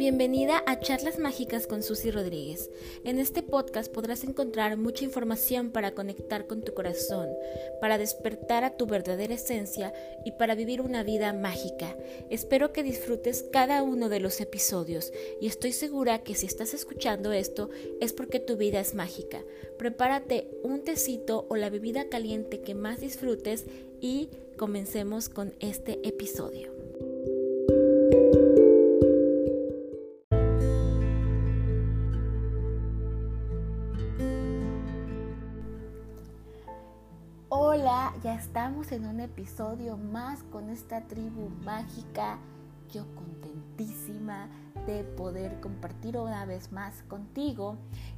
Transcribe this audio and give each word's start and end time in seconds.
Bienvenida 0.00 0.62
a 0.64 0.80
Charlas 0.80 1.18
Mágicas 1.18 1.66
con 1.66 1.82
Susy 1.82 2.10
Rodríguez. 2.10 2.70
En 3.04 3.18
este 3.18 3.42
podcast 3.42 3.92
podrás 3.92 4.24
encontrar 4.24 4.78
mucha 4.78 5.04
información 5.04 5.72
para 5.72 5.90
conectar 5.90 6.46
con 6.46 6.62
tu 6.62 6.72
corazón, 6.72 7.28
para 7.82 7.98
despertar 7.98 8.64
a 8.64 8.78
tu 8.78 8.86
verdadera 8.86 9.34
esencia 9.34 9.92
y 10.24 10.32
para 10.32 10.54
vivir 10.54 10.80
una 10.80 11.02
vida 11.02 11.34
mágica. 11.34 11.98
Espero 12.30 12.72
que 12.72 12.82
disfrutes 12.82 13.44
cada 13.52 13.82
uno 13.82 14.08
de 14.08 14.20
los 14.20 14.40
episodios 14.40 15.12
y 15.38 15.48
estoy 15.48 15.72
segura 15.72 16.22
que 16.22 16.34
si 16.34 16.46
estás 16.46 16.72
escuchando 16.72 17.32
esto 17.32 17.68
es 18.00 18.14
porque 18.14 18.40
tu 18.40 18.56
vida 18.56 18.80
es 18.80 18.94
mágica. 18.94 19.44
Prepárate 19.76 20.48
un 20.62 20.80
tecito 20.82 21.44
o 21.50 21.56
la 21.56 21.68
bebida 21.68 22.08
caliente 22.08 22.62
que 22.62 22.74
más 22.74 23.00
disfrutes 23.00 23.66
y 24.00 24.30
comencemos 24.56 25.28
con 25.28 25.52
este 25.60 26.00
episodio. 26.08 26.72
En 38.88 39.04
un 39.04 39.20
episodio 39.20 39.98
más 39.98 40.42
con 40.44 40.70
esta 40.70 41.02
tribu 41.02 41.50
mágica. 41.64 42.38
Yo 42.90 43.04
contentísima 43.14 44.48
de 44.86 45.04
poder 45.04 45.60
compartir 45.60 46.16
una 46.16 46.46
vez 46.46 46.72
más 46.72 47.02
contigo 47.02 47.76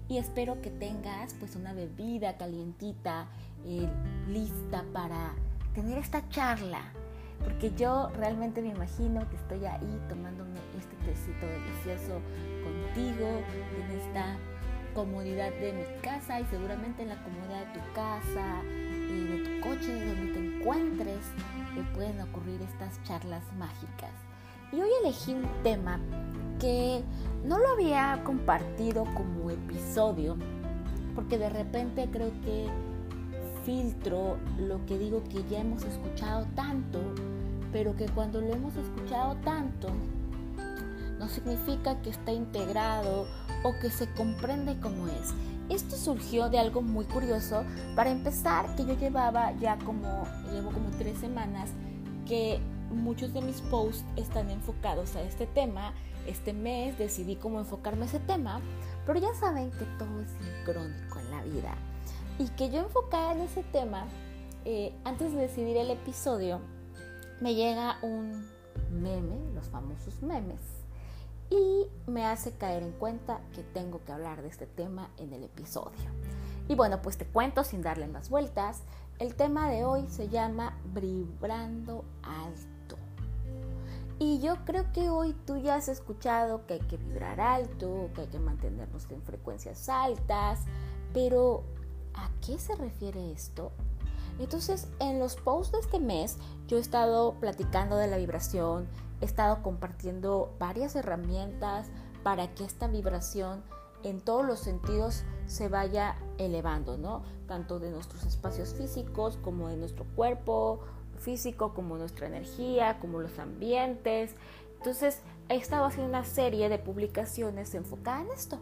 y 0.08 0.18
espero 0.18 0.62
que 0.62 0.70
tengas 0.70 1.34
pues 1.34 1.56
una 1.56 1.72
bebida 1.72 2.36
calientita 2.36 3.26
eh, 3.64 3.88
lista 4.28 4.84
para 4.92 5.34
tener 5.74 5.98
esta 5.98 6.26
charla 6.28 6.80
porque 7.42 7.72
yo 7.76 8.10
realmente 8.16 8.62
me 8.62 8.68
imagino 8.68 9.28
que 9.28 9.36
estoy 9.36 9.64
ahí 9.66 10.00
tomándome 10.08 10.60
este 10.78 10.94
tecito 11.04 11.44
delicioso 11.44 12.20
contigo 12.62 13.26
en 13.26 13.98
esta 13.98 14.36
comodidad 14.94 15.50
de 15.50 15.72
mi 15.72 16.00
casa 16.02 16.40
y 16.40 16.44
seguramente 16.46 17.02
en 17.02 17.08
la 17.08 17.22
comodidad 17.24 17.66
de 17.66 17.80
tu 17.80 17.94
casa 17.94 18.62
de 19.12 19.38
tu 19.38 19.60
coche, 19.60 19.92
de 19.92 20.06
donde 20.06 20.32
te 20.32 20.38
encuentres, 20.62 21.20
te 21.74 21.82
pueden 21.94 22.20
ocurrir 22.20 22.60
estas 22.62 23.02
charlas 23.02 23.42
mágicas. 23.58 24.10
Y 24.72 24.80
hoy 24.80 24.88
elegí 25.02 25.34
un 25.34 25.48
tema 25.62 25.98
que 26.60 27.02
no 27.44 27.58
lo 27.58 27.68
había 27.72 28.22
compartido 28.24 29.04
como 29.14 29.50
episodio, 29.50 30.36
porque 31.14 31.36
de 31.36 31.50
repente 31.50 32.08
creo 32.10 32.30
que 32.44 32.68
filtro 33.64 34.38
lo 34.58 34.84
que 34.86 34.98
digo 34.98 35.22
que 35.24 35.44
ya 35.50 35.60
hemos 35.60 35.82
escuchado 35.82 36.46
tanto, 36.54 37.00
pero 37.72 37.96
que 37.96 38.06
cuando 38.06 38.40
lo 38.40 38.52
hemos 38.52 38.74
escuchado 38.76 39.36
tanto, 39.44 39.88
no 41.18 41.28
significa 41.28 42.00
que 42.02 42.10
está 42.10 42.32
integrado 42.32 43.26
o 43.64 43.72
que 43.80 43.90
se 43.90 44.08
comprende 44.14 44.78
como 44.80 45.08
es. 45.08 45.34
Esto 45.72 45.96
surgió 45.96 46.50
de 46.50 46.58
algo 46.58 46.82
muy 46.82 47.06
curioso. 47.06 47.64
Para 47.96 48.10
empezar, 48.10 48.76
que 48.76 48.84
yo 48.84 48.92
llevaba 48.92 49.52
ya 49.52 49.78
como, 49.78 50.24
llevo 50.52 50.70
como 50.70 50.90
tres 50.98 51.16
semanas 51.16 51.70
que 52.28 52.60
muchos 52.90 53.32
de 53.32 53.40
mis 53.40 53.62
posts 53.62 54.04
están 54.16 54.50
enfocados 54.50 55.16
a 55.16 55.22
este 55.22 55.46
tema. 55.46 55.94
Este 56.26 56.52
mes 56.52 56.98
decidí 56.98 57.36
cómo 57.36 57.58
enfocarme 57.58 58.02
a 58.02 58.04
ese 58.04 58.20
tema, 58.20 58.60
pero 59.06 59.18
ya 59.18 59.32
saben 59.32 59.70
que 59.70 59.86
todo 59.98 60.20
es 60.20 60.28
sincrónico 60.44 61.18
en 61.18 61.30
la 61.30 61.42
vida. 61.42 61.74
Y 62.38 62.48
que 62.48 62.68
yo 62.68 62.80
enfocada 62.80 63.32
en 63.32 63.40
ese 63.40 63.62
tema, 63.62 64.04
eh, 64.66 64.92
antes 65.04 65.32
de 65.32 65.40
decidir 65.40 65.78
el 65.78 65.90
episodio, 65.90 66.60
me 67.40 67.54
llega 67.54 67.96
un 68.02 68.46
meme, 68.90 69.38
los 69.54 69.70
famosos 69.70 70.20
memes, 70.20 70.60
y 71.52 71.86
me 72.10 72.24
hace 72.24 72.52
caer 72.52 72.82
en 72.82 72.92
cuenta 72.92 73.40
que 73.54 73.62
tengo 73.62 74.02
que 74.04 74.12
hablar 74.12 74.40
de 74.40 74.48
este 74.48 74.66
tema 74.66 75.10
en 75.18 75.34
el 75.34 75.44
episodio. 75.44 76.10
Y 76.66 76.74
bueno, 76.74 77.02
pues 77.02 77.18
te 77.18 77.26
cuento 77.26 77.62
sin 77.62 77.82
darle 77.82 78.06
más 78.06 78.30
vueltas. 78.30 78.82
El 79.18 79.34
tema 79.34 79.68
de 79.68 79.84
hoy 79.84 80.06
se 80.08 80.28
llama 80.28 80.78
vibrando 80.94 82.04
alto. 82.22 82.96
Y 84.18 84.40
yo 84.40 84.64
creo 84.64 84.90
que 84.92 85.10
hoy 85.10 85.34
tú 85.44 85.58
ya 85.58 85.74
has 85.74 85.88
escuchado 85.88 86.64
que 86.66 86.74
hay 86.74 86.80
que 86.80 86.96
vibrar 86.96 87.40
alto, 87.40 88.08
que 88.14 88.22
hay 88.22 88.26
que 88.28 88.38
mantenernos 88.38 89.10
en 89.10 89.20
frecuencias 89.22 89.90
altas, 89.90 90.60
pero 91.12 91.64
¿a 92.14 92.30
qué 92.46 92.58
se 92.58 92.74
refiere 92.76 93.30
esto? 93.32 93.72
Entonces, 94.38 94.88
en 95.00 95.18
los 95.18 95.36
posts 95.36 95.72
de 95.72 95.80
este 95.80 96.00
mes, 96.00 96.38
yo 96.66 96.78
he 96.78 96.80
estado 96.80 97.34
platicando 97.34 97.96
de 97.96 98.06
la 98.06 98.16
vibración, 98.16 98.88
he 99.22 99.24
estado 99.24 99.62
compartiendo 99.62 100.52
varias 100.58 100.96
herramientas 100.96 101.86
para 102.24 102.52
que 102.54 102.64
esta 102.64 102.88
vibración 102.88 103.62
en 104.02 104.20
todos 104.20 104.44
los 104.44 104.58
sentidos 104.58 105.22
se 105.46 105.68
vaya 105.68 106.16
elevando, 106.38 106.98
¿no? 106.98 107.22
Tanto 107.46 107.78
de 107.78 107.90
nuestros 107.90 108.24
espacios 108.24 108.74
físicos 108.74 109.38
como 109.38 109.68
de 109.68 109.76
nuestro 109.76 110.04
cuerpo 110.16 110.80
físico, 111.18 111.72
como 111.72 111.96
nuestra 111.96 112.26
energía, 112.26 112.98
como 112.98 113.20
los 113.20 113.38
ambientes. 113.38 114.34
Entonces, 114.78 115.20
he 115.48 115.54
estado 115.54 115.84
haciendo 115.84 116.08
una 116.08 116.24
serie 116.24 116.68
de 116.68 116.78
publicaciones 116.78 117.74
enfocadas 117.76 118.26
en 118.26 118.32
esto. 118.32 118.58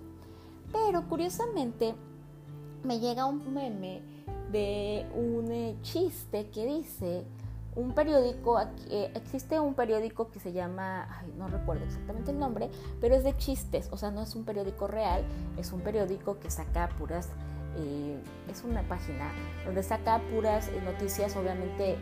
Pero 0.73 1.09
curiosamente, 1.09 1.95
me 2.85 3.01
llega 3.01 3.25
un 3.25 3.55
meme 3.55 4.03
de 4.53 5.07
un 5.15 5.51
eh, 5.51 5.77
chiste 5.81 6.51
que 6.51 6.67
dice, 6.67 7.25
un 7.77 7.93
periódico, 7.93 8.61
eh, 8.91 9.13
existe 9.15 9.61
un 9.61 9.75
periódico 9.75 10.31
que 10.31 10.41
se 10.41 10.53
llama, 10.53 11.23
no 11.37 11.49
recuerdo 11.49 11.85
exactamente 11.85 12.33
el 12.33 12.39
nombre, 12.39 12.71
pero 13.01 13.15
es 13.15 13.25
de 13.25 13.37
chistes, 13.37 13.89
o 13.93 13.97
sea, 13.97 14.11
no 14.11 14.23
es 14.23 14.35
un 14.35 14.45
periódico 14.45 14.89
real, 14.89 15.25
es 15.57 15.73
un 15.73 15.81
periódico 15.81 16.39
que 16.41 16.51
saca 16.51 16.89
puras, 16.99 17.29
eh, 17.77 18.21
es 18.49 18.65
una 18.65 18.83
página 18.83 19.31
donde 19.65 19.83
saca 19.83 20.21
puras 20.33 20.69
noticias 20.85 21.37
obviamente 21.37 21.97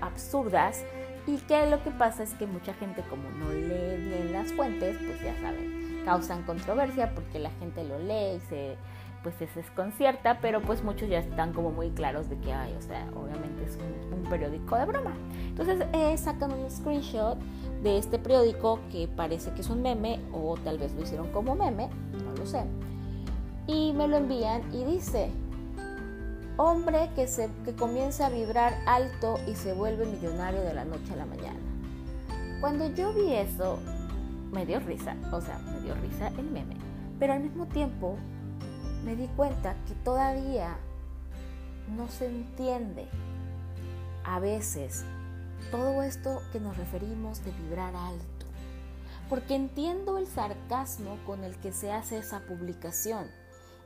absurdas 0.00 0.82
y 1.26 1.36
que 1.36 1.66
lo 1.66 1.82
que 1.82 1.90
pasa 1.90 2.22
es 2.22 2.32
que 2.34 2.46
mucha 2.46 2.72
gente 2.74 3.02
como 3.10 3.28
no 3.30 3.50
lee 3.50 4.02
bien 4.08 4.32
las 4.32 4.52
fuentes, 4.52 4.96
pues 4.96 5.20
ya 5.22 5.38
saben, 5.40 6.02
causan 6.06 6.42
controversia 6.44 7.14
porque 7.14 7.38
la 7.38 7.50
gente 7.50 7.84
lo 7.84 7.98
lee 7.98 8.36
y 8.36 8.40
se 8.48 8.76
pues 9.22 9.34
se 9.36 9.46
desconcierta, 9.46 10.38
pero 10.40 10.60
pues 10.62 10.82
muchos 10.82 11.08
ya 11.08 11.18
están 11.18 11.52
como 11.52 11.70
muy 11.70 11.90
claros 11.90 12.28
de 12.30 12.38
que 12.38 12.52
hay, 12.52 12.72
o 12.74 12.80
sea, 12.80 13.06
obviamente 13.14 13.64
es 13.64 13.76
un, 13.76 14.28
periódico 14.30 14.76
de 14.76 14.84
broma. 14.84 15.12
Entonces 15.48 15.84
eh, 15.92 16.16
sacan 16.16 16.52
un 16.52 16.70
screenshot 16.70 17.36
de 17.82 17.98
este 17.98 18.18
periódico 18.18 18.78
que 18.92 19.08
parece 19.08 19.50
que 19.52 19.62
es 19.62 19.70
un 19.70 19.82
meme 19.82 20.20
o 20.32 20.56
tal 20.62 20.78
vez 20.78 20.94
lo 20.94 21.02
hicieron 21.02 21.28
como 21.32 21.56
meme, 21.56 21.88
no 22.24 22.32
lo 22.36 22.46
sé. 22.46 22.62
Y 23.66 23.92
me 23.92 24.06
lo 24.06 24.18
envían 24.18 24.62
y 24.72 24.84
dice, 24.84 25.32
hombre 26.56 27.10
que, 27.16 27.26
se, 27.26 27.50
que 27.64 27.74
comienza 27.74 28.26
a 28.26 28.30
vibrar 28.30 28.74
alto 28.86 29.36
y 29.48 29.54
se 29.56 29.72
vuelve 29.72 30.06
millonario 30.06 30.60
de 30.60 30.74
la 30.74 30.84
noche 30.84 31.12
a 31.12 31.16
la 31.16 31.26
mañana. 31.26 31.58
Cuando 32.60 32.88
yo 32.94 33.12
vi 33.12 33.32
eso, 33.32 33.78
me 34.52 34.64
dio 34.64 34.78
risa, 34.80 35.16
o 35.32 35.40
sea, 35.40 35.58
me 35.58 35.80
dio 35.80 35.94
risa 35.94 36.28
el 36.38 36.50
meme, 36.50 36.76
pero 37.18 37.32
al 37.32 37.40
mismo 37.40 37.66
tiempo 37.66 38.16
me 39.04 39.16
di 39.16 39.26
cuenta 39.28 39.74
que 39.86 39.94
todavía 39.94 40.76
no 41.96 42.08
se 42.08 42.26
entiende 42.26 43.08
a 44.24 44.38
veces 44.38 45.04
todo 45.70 46.02
esto 46.02 46.42
que 46.52 46.60
nos 46.60 46.76
referimos 46.76 47.44
de 47.44 47.52
vibrar 47.52 47.94
alto. 47.94 48.46
Porque 49.28 49.54
entiendo 49.54 50.18
el 50.18 50.26
sarcasmo 50.26 51.18
con 51.24 51.44
el 51.44 51.56
que 51.56 51.72
se 51.72 51.92
hace 51.92 52.18
esa 52.18 52.40
publicación. 52.40 53.26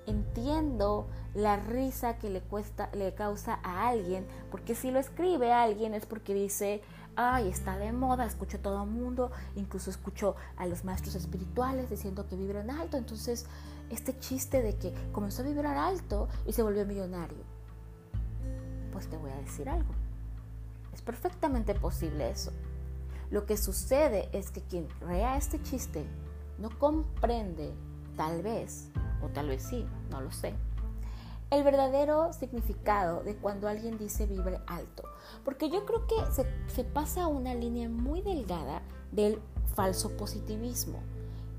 Entiendo 0.06 1.06
la 1.34 1.56
risa 1.56 2.18
que 2.18 2.30
le, 2.30 2.40
cuesta, 2.40 2.90
le 2.94 3.14
causa 3.14 3.58
a 3.62 3.88
alguien, 3.88 4.26
porque 4.50 4.74
si 4.74 4.90
lo 4.90 4.98
escribe 4.98 5.52
a 5.52 5.62
alguien 5.62 5.94
es 5.94 6.06
porque 6.06 6.34
dice, 6.34 6.82
ay, 7.16 7.48
está 7.48 7.78
de 7.78 7.92
moda, 7.92 8.26
escucho 8.26 8.58
a 8.58 8.62
todo 8.62 8.82
el 8.84 8.90
mundo, 8.90 9.30
incluso 9.56 9.90
escucho 9.90 10.36
a 10.56 10.66
los 10.66 10.84
maestros 10.84 11.14
espirituales 11.14 11.90
diciendo 11.90 12.26
que 12.28 12.36
vibran 12.36 12.70
alto, 12.70 12.96
entonces 12.96 13.46
este 13.90 14.18
chiste 14.18 14.62
de 14.62 14.76
que 14.76 14.94
comenzó 15.12 15.42
a 15.42 15.46
vibrar 15.46 15.76
alto 15.76 16.28
y 16.46 16.52
se 16.52 16.62
volvió 16.62 16.86
millonario. 16.86 17.44
Pues 18.92 19.08
te 19.08 19.16
voy 19.16 19.30
a 19.30 19.36
decir 19.36 19.68
algo. 19.68 19.92
Es 20.92 21.02
perfectamente 21.02 21.74
posible 21.74 22.30
eso. 22.30 22.52
Lo 23.30 23.46
que 23.46 23.56
sucede 23.56 24.28
es 24.32 24.50
que 24.50 24.62
quien 24.62 24.86
crea 25.00 25.36
este 25.36 25.60
chiste 25.62 26.06
no 26.58 26.70
comprende, 26.78 27.72
tal 28.16 28.42
vez, 28.42 28.90
o 29.22 29.28
tal 29.28 29.48
vez 29.48 29.62
sí, 29.62 29.86
no 30.10 30.20
lo 30.20 30.30
sé, 30.30 30.54
el 31.50 31.62
verdadero 31.62 32.32
significado 32.32 33.22
de 33.22 33.36
cuando 33.36 33.68
alguien 33.68 33.98
dice 33.98 34.26
vibre 34.26 34.60
alto. 34.66 35.04
Porque 35.44 35.70
yo 35.70 35.84
creo 35.86 36.06
que 36.06 36.32
se, 36.32 36.46
se 36.68 36.84
pasa 36.84 37.26
una 37.26 37.54
línea 37.54 37.88
muy 37.88 38.22
delgada 38.22 38.82
del 39.12 39.40
falso 39.74 40.16
positivismo. 40.16 41.00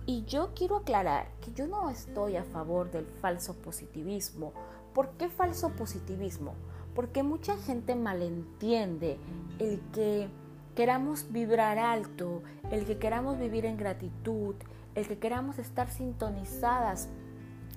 Y 0.07 0.23
yo 0.25 0.51
quiero 0.55 0.77
aclarar 0.77 1.27
que 1.41 1.51
yo 1.53 1.65
no 1.65 1.89
estoy 1.89 2.35
a 2.35 2.43
favor 2.43 2.91
del 2.91 3.05
falso 3.05 3.55
positivismo. 3.55 4.53
¿Por 4.93 5.09
qué 5.11 5.29
falso 5.29 5.71
positivismo? 5.71 6.53
Porque 6.93 7.23
mucha 7.23 7.57
gente 7.57 7.95
malentiende 7.95 9.17
el 9.57 9.81
que 9.91 10.29
queramos 10.75 11.31
vibrar 11.31 11.79
alto, 11.79 12.43
el 12.69 12.85
que 12.85 12.99
queramos 12.99 13.39
vivir 13.39 13.65
en 13.65 13.77
gratitud, 13.77 14.55
el 14.93 15.07
que 15.07 15.17
queramos 15.17 15.57
estar 15.57 15.89
sintonizadas 15.89 17.09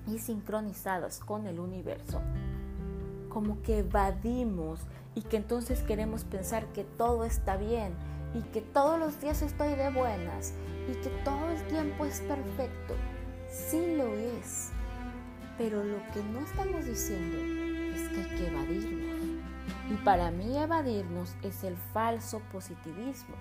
y 0.07 0.19
sincronizadas 0.19 1.19
con 1.19 1.47
el 1.47 1.59
universo. 1.59 2.21
Como 3.29 3.61
que 3.63 3.79
evadimos 3.79 4.81
y 5.15 5.23
que 5.23 5.37
entonces 5.37 5.81
queremos 5.81 6.25
pensar 6.25 6.67
que 6.73 6.83
todo 6.83 7.25
está 7.25 7.57
bien 7.57 7.93
y 8.35 8.41
que 8.51 8.61
todos 8.61 8.99
los 8.99 9.19
días 9.19 9.41
estoy 9.41 9.73
de 9.75 9.89
buenas 9.89 10.53
y 10.89 10.95
que 11.03 11.09
todo 11.23 11.49
el 11.51 11.61
tiempo 11.67 12.05
es 12.05 12.21
perfecto. 12.21 12.95
Sí 13.49 13.95
lo 13.95 14.15
es, 14.15 14.69
pero 15.57 15.83
lo 15.83 15.97
que 16.13 16.23
no 16.23 16.39
estamos 16.39 16.85
diciendo 16.85 17.37
es 17.95 18.09
que 18.09 18.21
hay 18.21 18.37
que 18.37 18.47
evadirnos. 18.47 19.19
Y 19.89 19.93
para 20.03 20.31
mí 20.31 20.57
evadirnos 20.57 21.35
es 21.43 21.63
el 21.63 21.75
falso 21.93 22.41
positivismo. 22.51 23.35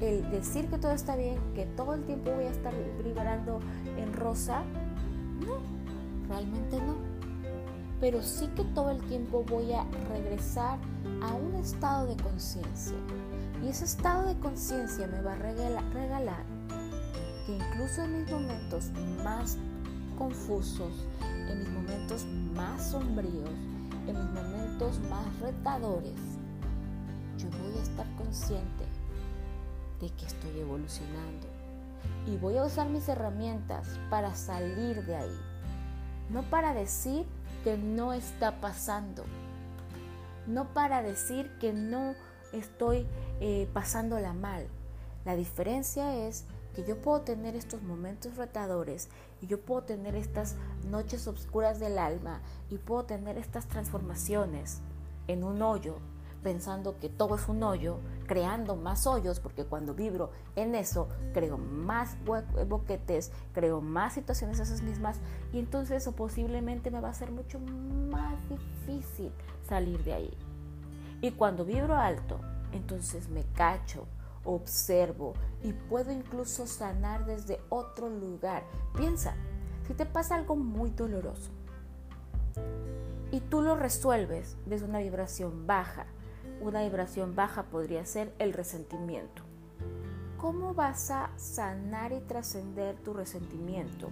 El 0.00 0.30
decir 0.30 0.68
que 0.68 0.78
todo 0.78 0.92
está 0.92 1.16
bien, 1.16 1.38
que 1.54 1.66
todo 1.66 1.94
el 1.94 2.04
tiempo 2.04 2.32
voy 2.32 2.44
a 2.44 2.50
estar 2.50 2.72
vibrando 3.04 3.60
en 3.96 4.12
rosa, 4.12 4.62
no, 5.46 5.58
realmente 6.28 6.76
no. 6.80 6.96
Pero 8.00 8.22
sí 8.22 8.48
que 8.56 8.64
todo 8.64 8.90
el 8.90 9.02
tiempo 9.04 9.44
voy 9.44 9.72
a 9.72 9.84
regresar 10.08 10.78
a 11.22 11.34
un 11.34 11.54
estado 11.56 12.06
de 12.06 12.22
conciencia. 12.22 12.96
Y 13.62 13.68
ese 13.68 13.84
estado 13.84 14.26
de 14.26 14.38
conciencia 14.38 15.06
me 15.06 15.20
va 15.20 15.34
a 15.34 15.36
regalar 15.36 16.59
incluso 17.56 18.02
en 18.04 18.20
mis 18.20 18.30
momentos 18.30 18.90
más 19.22 19.56
confusos, 20.18 20.92
en 21.48 21.58
mis 21.60 21.68
momentos 21.70 22.26
más 22.54 22.90
sombríos, 22.90 23.50
en 24.06 24.16
mis 24.16 24.42
momentos 24.42 24.98
más 25.08 25.40
retadores, 25.40 26.18
yo 27.38 27.48
voy 27.62 27.78
a 27.78 27.82
estar 27.82 28.06
consciente 28.16 28.84
de 30.00 30.10
que 30.10 30.26
estoy 30.26 30.60
evolucionando 30.60 31.46
y 32.26 32.36
voy 32.36 32.56
a 32.56 32.64
usar 32.64 32.88
mis 32.88 33.08
herramientas 33.08 33.98
para 34.10 34.34
salir 34.34 35.04
de 35.04 35.16
ahí, 35.16 35.38
no 36.28 36.42
para 36.42 36.74
decir 36.74 37.26
que 37.64 37.76
no 37.76 38.12
está 38.12 38.60
pasando, 38.60 39.24
no 40.46 40.72
para 40.72 41.02
decir 41.02 41.50
que 41.60 41.72
no 41.72 42.14
estoy 42.52 43.06
eh, 43.40 43.68
pasándola 43.72 44.32
mal. 44.32 44.66
La 45.24 45.36
diferencia 45.36 46.26
es 46.26 46.44
yo 46.84 47.00
puedo 47.00 47.22
tener 47.22 47.56
estos 47.56 47.82
momentos 47.82 48.36
retadores 48.36 49.08
y 49.40 49.46
yo 49.46 49.60
puedo 49.60 49.82
tener 49.82 50.14
estas 50.14 50.56
noches 50.88 51.26
oscuras 51.26 51.80
del 51.80 51.98
alma 51.98 52.40
y 52.68 52.78
puedo 52.78 53.04
tener 53.04 53.38
estas 53.38 53.66
transformaciones 53.66 54.80
en 55.26 55.44
un 55.44 55.62
hoyo, 55.62 55.96
pensando 56.42 56.98
que 56.98 57.08
todo 57.08 57.36
es 57.36 57.48
un 57.48 57.62
hoyo, 57.62 57.98
creando 58.26 58.76
más 58.76 59.06
hoyos, 59.06 59.40
porque 59.40 59.64
cuando 59.64 59.94
vibro 59.94 60.30
en 60.56 60.74
eso, 60.74 61.08
creo 61.34 61.58
más 61.58 62.16
boquetes, 62.68 63.30
creo 63.52 63.80
más 63.80 64.14
situaciones 64.14 64.58
esas 64.58 64.82
mismas, 64.82 65.18
y 65.52 65.58
entonces 65.58 66.02
eso 66.02 66.12
posiblemente 66.12 66.90
me 66.90 67.00
va 67.00 67.10
a 67.10 67.14
ser 67.14 67.30
mucho 67.30 67.58
más 67.60 68.36
difícil 68.48 69.32
salir 69.68 70.02
de 70.04 70.14
ahí. 70.14 70.38
Y 71.20 71.32
cuando 71.32 71.64
vibro 71.64 71.96
alto, 71.96 72.40
entonces 72.72 73.28
me 73.28 73.44
cacho, 73.52 74.06
observo 74.44 75.34
y 75.62 75.72
puedo 75.72 76.12
incluso 76.12 76.66
sanar 76.66 77.26
desde 77.26 77.60
otro 77.68 78.08
lugar. 78.08 78.64
Piensa, 78.96 79.34
si 79.86 79.94
te 79.94 80.06
pasa 80.06 80.36
algo 80.36 80.56
muy 80.56 80.90
doloroso 80.90 81.50
y 83.30 83.40
tú 83.40 83.62
lo 83.62 83.76
resuelves 83.76 84.56
desde 84.66 84.86
una 84.86 84.98
vibración 85.00 85.66
baja, 85.66 86.06
una 86.60 86.82
vibración 86.82 87.34
baja 87.34 87.64
podría 87.64 88.04
ser 88.04 88.34
el 88.38 88.52
resentimiento. 88.52 89.42
¿Cómo 90.36 90.74
vas 90.74 91.10
a 91.10 91.30
sanar 91.36 92.12
y 92.12 92.20
trascender 92.20 92.96
tu 92.96 93.12
resentimiento 93.12 94.10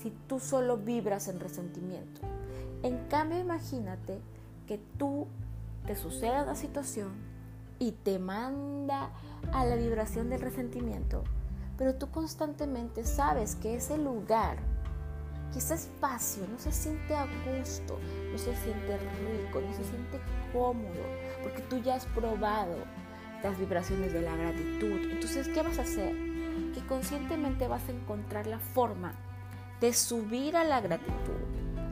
si 0.00 0.10
tú 0.26 0.40
solo 0.40 0.76
vibras 0.76 1.28
en 1.28 1.38
resentimiento? 1.38 2.20
En 2.82 3.06
cambio, 3.08 3.38
imagínate 3.38 4.20
que 4.66 4.78
tú 4.98 5.28
te 5.86 5.94
suceda 5.94 6.42
una 6.42 6.56
situación 6.56 7.31
y 7.82 7.90
te 7.90 8.20
manda 8.20 9.10
a 9.52 9.64
la 9.64 9.74
vibración 9.74 10.30
del 10.30 10.40
resentimiento, 10.40 11.24
pero 11.76 11.96
tú 11.96 12.12
constantemente 12.12 13.04
sabes 13.04 13.56
que 13.56 13.74
ese 13.74 13.98
lugar, 13.98 14.58
que 15.52 15.58
ese 15.58 15.74
espacio 15.74 16.44
no 16.48 16.60
se 16.60 16.70
siente 16.70 17.16
a 17.16 17.26
gusto, 17.26 17.98
no 18.30 18.38
se 18.38 18.54
siente 18.54 18.98
rico, 18.98 19.60
no 19.60 19.72
se 19.74 19.82
siente 19.82 20.20
cómodo, 20.52 21.02
porque 21.42 21.62
tú 21.62 21.78
ya 21.78 21.96
has 21.96 22.06
probado 22.06 22.76
las 23.42 23.58
vibraciones 23.58 24.12
de 24.12 24.22
la 24.22 24.36
gratitud. 24.36 25.00
Entonces, 25.10 25.48
¿qué 25.48 25.62
vas 25.62 25.80
a 25.80 25.82
hacer? 25.82 26.14
Que 26.74 26.86
conscientemente 26.86 27.66
vas 27.66 27.88
a 27.88 27.92
encontrar 27.92 28.46
la 28.46 28.60
forma 28.60 29.12
de 29.80 29.92
subir 29.92 30.56
a 30.56 30.62
la 30.62 30.80
gratitud, 30.80 31.42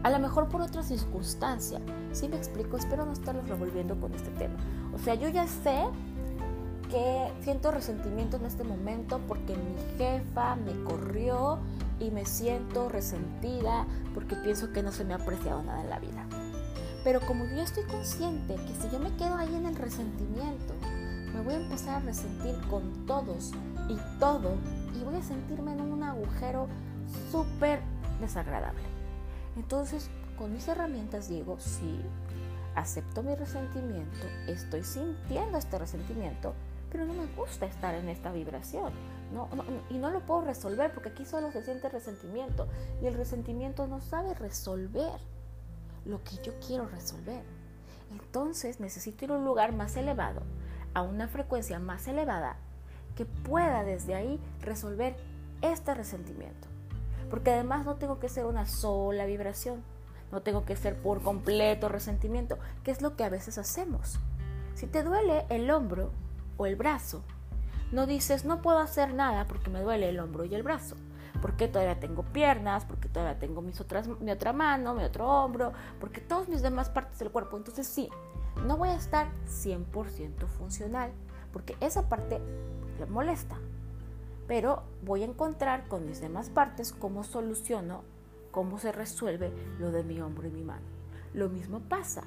a 0.02 0.11
lo 0.11 0.19
mejor 0.19 0.49
por 0.49 0.61
otra 0.61 0.82
circunstancia. 0.82 1.81
Si 2.12 2.29
me 2.29 2.37
explico, 2.37 2.76
espero 2.76 3.05
no 3.05 3.12
estarlos 3.12 3.49
revolviendo 3.49 3.99
con 4.00 4.14
este 4.14 4.31
tema. 4.31 4.56
O 4.94 4.99
sea, 4.99 5.14
yo 5.14 5.29
ya 5.29 5.47
sé 5.47 5.85
que 6.91 7.32
siento 7.43 7.70
resentimiento 7.70 8.37
en 8.37 8.47
este 8.47 8.64
momento 8.64 9.20
porque 9.29 9.56
mi 9.56 9.97
jefa 9.97 10.56
me 10.56 10.82
corrió 10.85 11.58
y 12.00 12.11
me 12.11 12.25
siento 12.25 12.88
resentida 12.88 13.87
porque 14.14 14.35
pienso 14.37 14.73
que 14.73 14.82
no 14.82 14.91
se 14.91 15.05
me 15.05 15.12
ha 15.12 15.17
apreciado 15.17 15.62
nada 15.62 15.82
en 15.82 15.91
la 15.91 15.99
vida. 16.00 16.26
Pero 17.05 17.20
como 17.20 17.44
yo 17.44 17.62
estoy 17.62 17.85
consciente 17.85 18.56
que 18.56 18.75
si 18.75 18.91
yo 18.91 18.99
me 18.99 19.14
quedo 19.17 19.37
ahí 19.37 19.55
en 19.55 19.67
el 19.67 19.76
resentimiento, 19.76 20.75
me 21.32 21.43
voy 21.43 21.55
a 21.55 21.58
empezar 21.58 21.97
a 21.97 22.00
resentir 22.00 22.58
con 22.69 23.06
todos 23.06 23.52
y 23.88 23.97
todo 24.19 24.55
y 24.99 25.05
voy 25.05 25.17
a 25.17 25.23
sentirme 25.23 25.73
en 25.73 25.81
un 25.81 26.02
agujero 26.02 26.67
súper 27.31 27.81
desagradable. 28.20 28.89
Entonces, 29.61 30.09
con 30.39 30.55
mis 30.55 30.67
herramientas 30.69 31.29
digo, 31.29 31.61
sí, 31.61 32.01
acepto 32.75 33.23
mi 33.23 33.35
resentimiento, 33.35 34.27
estoy 34.47 34.83
sintiendo 34.83 35.59
este 35.59 35.79
resentimiento, 35.79 36.55
pero 36.91 37.05
no 37.05 37.12
me 37.12 37.27
gusta 37.37 37.67
estar 37.67 37.95
en 37.95 38.09
esta 38.09 38.33
vibración. 38.33 38.91
y 39.91 39.99
no 39.99 40.11
lo 40.11 40.21
puedo 40.21 40.41
resolver 40.41 40.95
porque 40.95 41.11
aquí 41.11 41.27
solo 41.27 41.53
se 41.53 41.62
siente 41.62 41.91
resentimiento 41.91 42.69
y 43.03 43.07
el 43.07 43.15
resentimiento 43.15 43.87
no 43.87 44.01
sabe 44.01 44.33
resolver 44.33 45.21
lo 46.07 46.25
que 46.25 46.37
yo 46.43 46.55
quiero 46.67 46.89
resolver. 46.89 47.45
Entonces 48.11 48.81
necesito 48.81 49.27
ir 49.27 49.33
a 49.33 49.35
un 49.35 49.45
lugar 49.45 49.75
más 49.75 49.95
elevado, 49.99 50.41
a 50.95 51.03
una 51.03 51.29
frecuencia 51.29 51.79
más 51.79 52.09
elevada, 52.09 52.57
que 53.15 53.27
pueda 53.27 53.85
desde 53.85 54.14
ahí 54.14 54.40
resolver 54.62 55.17
este 55.61 55.93
resentimiento. 55.93 56.79
Porque 57.30 57.52
además 57.52 57.87
no 57.87 57.96
tengo 57.96 58.18
que 58.18 58.28
ser 58.28 58.44
una 58.44 58.66
sola 58.66 59.25
vibración, 59.25 59.82
no 60.32 60.42
tengo 60.42 60.64
que 60.64 60.76
ser 60.76 61.00
por 61.00 61.22
completo 61.22 61.88
resentimiento, 61.88 62.58
que 62.84 62.90
es 62.90 63.00
lo 63.00 63.16
que 63.16 63.25
a 63.25 63.30
veces 63.30 63.56
hacemos. 63.56 64.18
Si 64.75 64.87
te 64.87 65.02
duele 65.02 65.46
el 65.49 65.70
hombro, 65.70 66.10
o 66.60 66.66
el 66.66 66.76
brazo. 66.76 67.22
No 67.90 68.06
dices, 68.06 68.44
no 68.44 68.60
puedo 68.60 68.78
hacer 68.80 69.14
nada 69.14 69.46
porque 69.46 69.70
me 69.70 69.80
duele 69.80 70.10
el 70.10 70.20
hombro 70.20 70.44
y 70.44 70.54
el 70.54 70.62
brazo. 70.62 70.94
Porque 71.40 71.68
todavía 71.68 71.99
tengo 71.99 72.22
piernas, 72.22 72.84
porque 72.84 73.08
todavía 73.08 73.38
tengo 73.38 73.62
mis 73.62 73.80
otras, 73.80 74.06
mi 74.20 74.30
otra 74.30 74.52
mano, 74.52 74.94
mi 74.94 75.02
otro 75.02 75.26
hombro, 75.26 75.72
porque 75.99 76.20
todas 76.20 76.50
mis 76.50 76.60
demás 76.60 76.90
partes 76.90 77.18
del 77.18 77.30
cuerpo. 77.30 77.56
Entonces 77.56 77.87
sí, 77.87 78.10
no 78.66 78.76
voy 78.76 78.90
a 78.90 78.96
estar 78.96 79.28
100% 79.46 80.46
funcional, 80.49 81.12
porque 81.50 81.76
esa 81.80 82.10
parte 82.10 82.42
le 82.99 83.06
molesta. 83.06 83.56
Pero 84.50 84.83
voy 85.02 85.23
a 85.23 85.26
encontrar 85.26 85.87
con 85.87 86.07
mis 86.07 86.21
demás 86.21 86.50
partes 86.50 86.92
cómo 86.92 87.23
soluciono, 87.23 88.02
cómo 88.50 88.80
se 88.80 88.90
resuelve 88.90 89.52
lo 89.78 89.92
de 89.92 90.02
mi 90.02 90.21
hombro 90.21 90.49
y 90.49 90.50
mi 90.50 90.64
mano. 90.64 90.83
Lo 91.35 91.49
mismo 91.49 91.78
pasa 91.78 92.25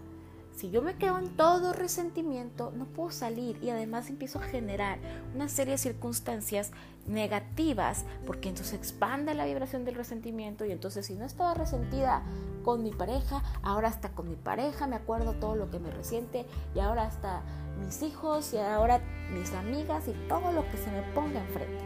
si 0.56 0.70
yo 0.70 0.84
me 0.84 0.96
quedo 0.98 1.18
en 1.18 1.36
todo 1.36 1.74
resentimiento, 1.74 2.72
no 2.76 2.86
puedo 2.86 3.10
salir 3.10 3.62
y 3.64 3.72
además 3.72 4.10
empiezo 4.10 4.40
a 4.40 4.44
generar 4.44 5.00
una 5.34 5.50
serie 5.50 5.74
de 5.74 5.78
circunstancias 5.80 6.72
negativas 7.08 8.06
porque 8.26 8.50
entonces 8.50 8.76
expande 8.76 9.34
la 9.34 9.46
vibración 9.46 9.84
del 9.84 9.96
resentimiento 9.96 10.64
y 10.64 10.72
entonces 10.72 11.08
si 11.08 11.16
no 11.16 11.26
estaba 11.26 11.56
resentida 11.56 12.22
con 12.64 12.84
mi 12.84 12.92
pareja, 12.92 13.42
ahora 13.64 13.88
hasta 13.88 14.10
con 14.10 14.30
mi 14.30 14.36
pareja 14.36 14.86
me 14.86 14.96
acuerdo 14.96 15.34
todo 15.34 15.56
lo 15.56 15.72
que 15.72 15.80
me 15.80 15.90
resiente 15.90 16.46
y 16.76 16.80
ahora 16.80 17.08
hasta 17.08 17.42
mis 17.84 18.04
hijos 18.04 18.54
y 18.54 18.58
ahora 18.58 19.02
mis 19.34 19.52
amigas 19.54 20.08
y 20.08 20.14
todo 20.30 20.52
lo 20.52 20.70
que 20.70 20.78
se 20.78 20.92
me 20.92 21.02
ponga 21.14 21.42
enfrente. 21.42 21.84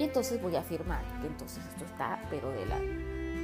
Y 0.00 0.04
entonces 0.04 0.40
voy 0.40 0.56
a 0.56 0.60
afirmar 0.60 1.02
que 1.20 1.26
entonces 1.26 1.62
esto 1.62 1.84
está 1.84 2.18
pero 2.30 2.48
de 2.48 2.64
la 2.64 2.78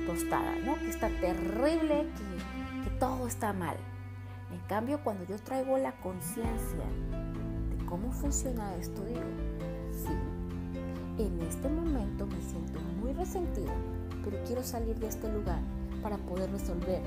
tostada, 0.06 0.56
¿no? 0.64 0.74
Que 0.76 0.88
está 0.88 1.10
terrible, 1.20 2.06
que 2.82 2.90
todo 2.98 3.26
está 3.26 3.52
mal. 3.52 3.76
En 4.50 4.60
cambio, 4.60 4.98
cuando 5.04 5.24
yo 5.24 5.36
traigo 5.38 5.76
la 5.76 5.92
conciencia 6.00 6.86
de 7.68 7.84
cómo 7.84 8.10
funciona 8.10 8.74
esto, 8.76 9.04
digo, 9.04 9.20
sí, 9.92 11.22
en 11.22 11.42
este 11.42 11.68
momento 11.68 12.26
me 12.26 12.40
siento 12.40 12.80
muy 13.02 13.12
resentida, 13.12 13.74
pero 14.24 14.42
quiero 14.46 14.62
salir 14.62 14.98
de 14.98 15.08
este 15.08 15.30
lugar 15.30 15.60
para 16.02 16.16
poder 16.16 16.50
resolver. 16.50 17.02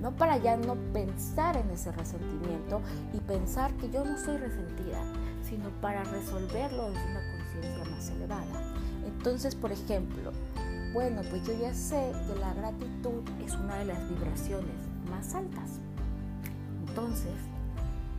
No 0.00 0.12
para 0.12 0.36
ya 0.36 0.56
no 0.56 0.76
pensar 0.92 1.56
en 1.56 1.68
ese 1.70 1.90
resentimiento 1.90 2.80
y 3.12 3.18
pensar 3.18 3.72
que 3.78 3.90
yo 3.90 4.04
no 4.04 4.16
soy 4.16 4.36
resentida, 4.36 5.02
sino 5.42 5.70
para 5.80 6.04
resolverlo 6.04 6.88
desde 6.90 7.10
una 7.10 7.20
conciencia 7.32 7.84
más 7.90 8.08
elevada. 8.10 8.61
Entonces, 9.22 9.54
por 9.54 9.70
ejemplo, 9.70 10.32
bueno, 10.92 11.22
pues 11.30 11.46
yo 11.46 11.56
ya 11.56 11.72
sé 11.72 12.10
que 12.26 12.40
la 12.40 12.52
gratitud 12.54 13.22
es 13.46 13.54
una 13.54 13.76
de 13.76 13.84
las 13.84 14.08
vibraciones 14.08 14.74
más 15.08 15.36
altas. 15.36 15.78
Entonces, 16.88 17.30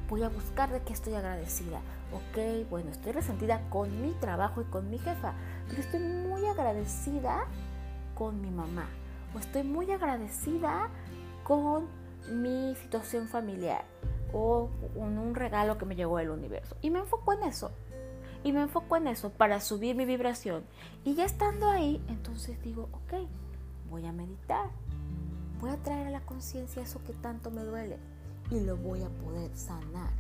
voy 0.09 0.23
a 0.23 0.29
buscar 0.29 0.71
de 0.71 0.81
qué 0.83 0.93
estoy 0.93 1.15
agradecida. 1.15 1.81
Ok, 2.13 2.69
bueno, 2.69 2.89
estoy 2.89 3.11
resentida 3.11 3.59
con 3.69 4.01
mi 4.01 4.13
trabajo 4.13 4.61
y 4.61 4.63
con 4.63 4.89
mi 4.89 4.97
jefa, 4.97 5.33
pero 5.67 5.81
estoy 5.81 5.99
muy 5.99 6.45
agradecida 6.45 7.47
con 8.15 8.39
mi 8.39 8.49
mamá. 8.49 8.87
O 9.35 9.39
estoy 9.39 9.63
muy 9.63 9.91
agradecida 9.91 10.87
con 11.43 11.85
mi 12.31 12.75
situación 12.75 13.27
familiar 13.27 13.83
o 14.31 14.69
con 14.95 15.17
un 15.17 15.35
regalo 15.35 15.77
que 15.77 15.83
me 15.83 15.97
llegó 15.97 16.17
del 16.17 16.29
universo. 16.29 16.77
Y 16.81 16.91
me 16.91 16.99
enfoco 16.99 17.33
en 17.33 17.43
eso. 17.43 17.71
Y 18.43 18.51
me 18.51 18.61
enfoco 18.61 18.97
en 18.97 19.07
eso 19.07 19.29
para 19.29 19.61
subir 19.61 19.95
mi 19.95 20.05
vibración. 20.05 20.63
Y 21.05 21.15
ya 21.15 21.25
estando 21.25 21.69
ahí, 21.69 22.03
entonces 22.07 22.61
digo, 22.61 22.89
ok, 22.91 23.27
voy 23.89 24.05
a 24.05 24.11
meditar. 24.11 24.69
Voy 25.59 25.69
a 25.69 25.77
traer 25.77 26.07
a 26.07 26.11
la 26.11 26.25
conciencia 26.25 26.81
eso 26.81 27.01
que 27.05 27.13
tanto 27.13 27.51
me 27.51 27.63
duele. 27.63 27.97
Y 28.51 28.59
lo 28.59 28.75
voy 28.75 29.01
a 29.01 29.09
poder 29.09 29.55
sanar. 29.55 30.11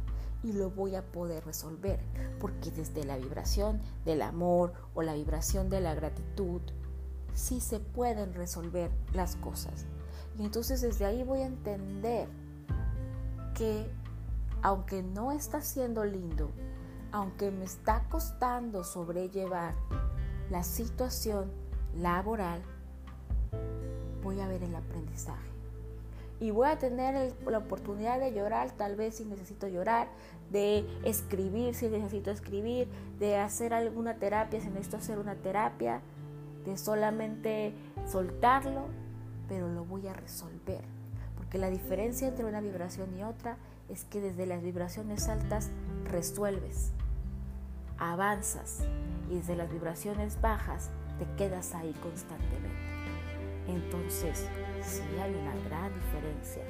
Y 0.41 0.53
lo 0.53 0.69
voy 0.69 0.95
a 0.95 1.01
poder 1.01 1.45
resolver. 1.45 1.99
Porque 2.39 2.71
desde 2.71 3.03
la 3.03 3.17
vibración 3.17 3.81
del 4.05 4.21
amor 4.21 4.73
o 4.93 5.01
la 5.01 5.13
vibración 5.13 5.69
de 5.69 5.81
la 5.81 5.93
gratitud, 5.93 6.61
sí 7.33 7.59
se 7.59 7.79
pueden 7.79 8.33
resolver 8.33 8.91
las 9.13 9.35
cosas. 9.35 9.85
Y 10.37 10.45
entonces 10.45 10.81
desde 10.81 11.05
ahí 11.05 11.23
voy 11.23 11.41
a 11.41 11.47
entender 11.47 12.27
que 13.53 13.85
aunque 14.61 15.03
no 15.03 15.31
está 15.31 15.61
siendo 15.61 16.05
lindo, 16.05 16.49
aunque 17.13 17.51
me 17.51 17.63
está 17.63 18.03
costando 18.09 18.83
sobrellevar 18.83 19.75
la 20.49 20.63
situación 20.63 21.51
laboral, 21.95 22.61
voy 24.23 24.41
a 24.41 24.47
ver 24.47 24.63
el 24.63 24.75
aprendizaje. 24.75 25.53
Y 26.39 26.49
voy 26.49 26.67
a 26.67 26.79
tener 26.79 27.35
la 27.45 27.59
oportunidad 27.59 28.19
de 28.19 28.33
llorar, 28.33 28.71
tal 28.71 28.95
vez 28.95 29.15
si 29.17 29.25
necesito 29.25 29.67
llorar, 29.67 30.07
de 30.51 30.85
escribir 31.03 31.75
si 31.75 31.87
necesito 31.87 32.31
escribir, 32.31 32.89
de 33.19 33.37
hacer 33.37 33.75
alguna 33.75 34.15
terapia 34.15 34.59
si 34.59 34.67
necesito 34.69 34.97
hacer 34.97 35.19
una 35.19 35.35
terapia, 35.35 36.01
de 36.65 36.77
solamente 36.77 37.73
soltarlo, 38.07 38.85
pero 39.47 39.69
lo 39.69 39.85
voy 39.85 40.07
a 40.07 40.13
resolver. 40.13 40.81
Porque 41.37 41.59
la 41.59 41.69
diferencia 41.69 42.27
entre 42.27 42.45
una 42.45 42.59
vibración 42.59 43.15
y 43.15 43.23
otra 43.23 43.57
es 43.87 44.03
que 44.05 44.19
desde 44.19 44.47
las 44.47 44.63
vibraciones 44.63 45.29
altas 45.29 45.69
resuelves, 46.05 46.91
avanzas 47.97 48.83
y 49.29 49.35
desde 49.35 49.55
las 49.55 49.71
vibraciones 49.71 50.39
bajas 50.41 50.89
te 51.19 51.25
quedas 51.35 51.73
ahí 51.75 51.93
constantemente. 52.01 52.69
Entonces, 53.67 54.47
sí 54.81 55.01
hay 55.21 55.33
una 55.33 55.55
gran 55.67 55.93
diferencia 55.93 56.63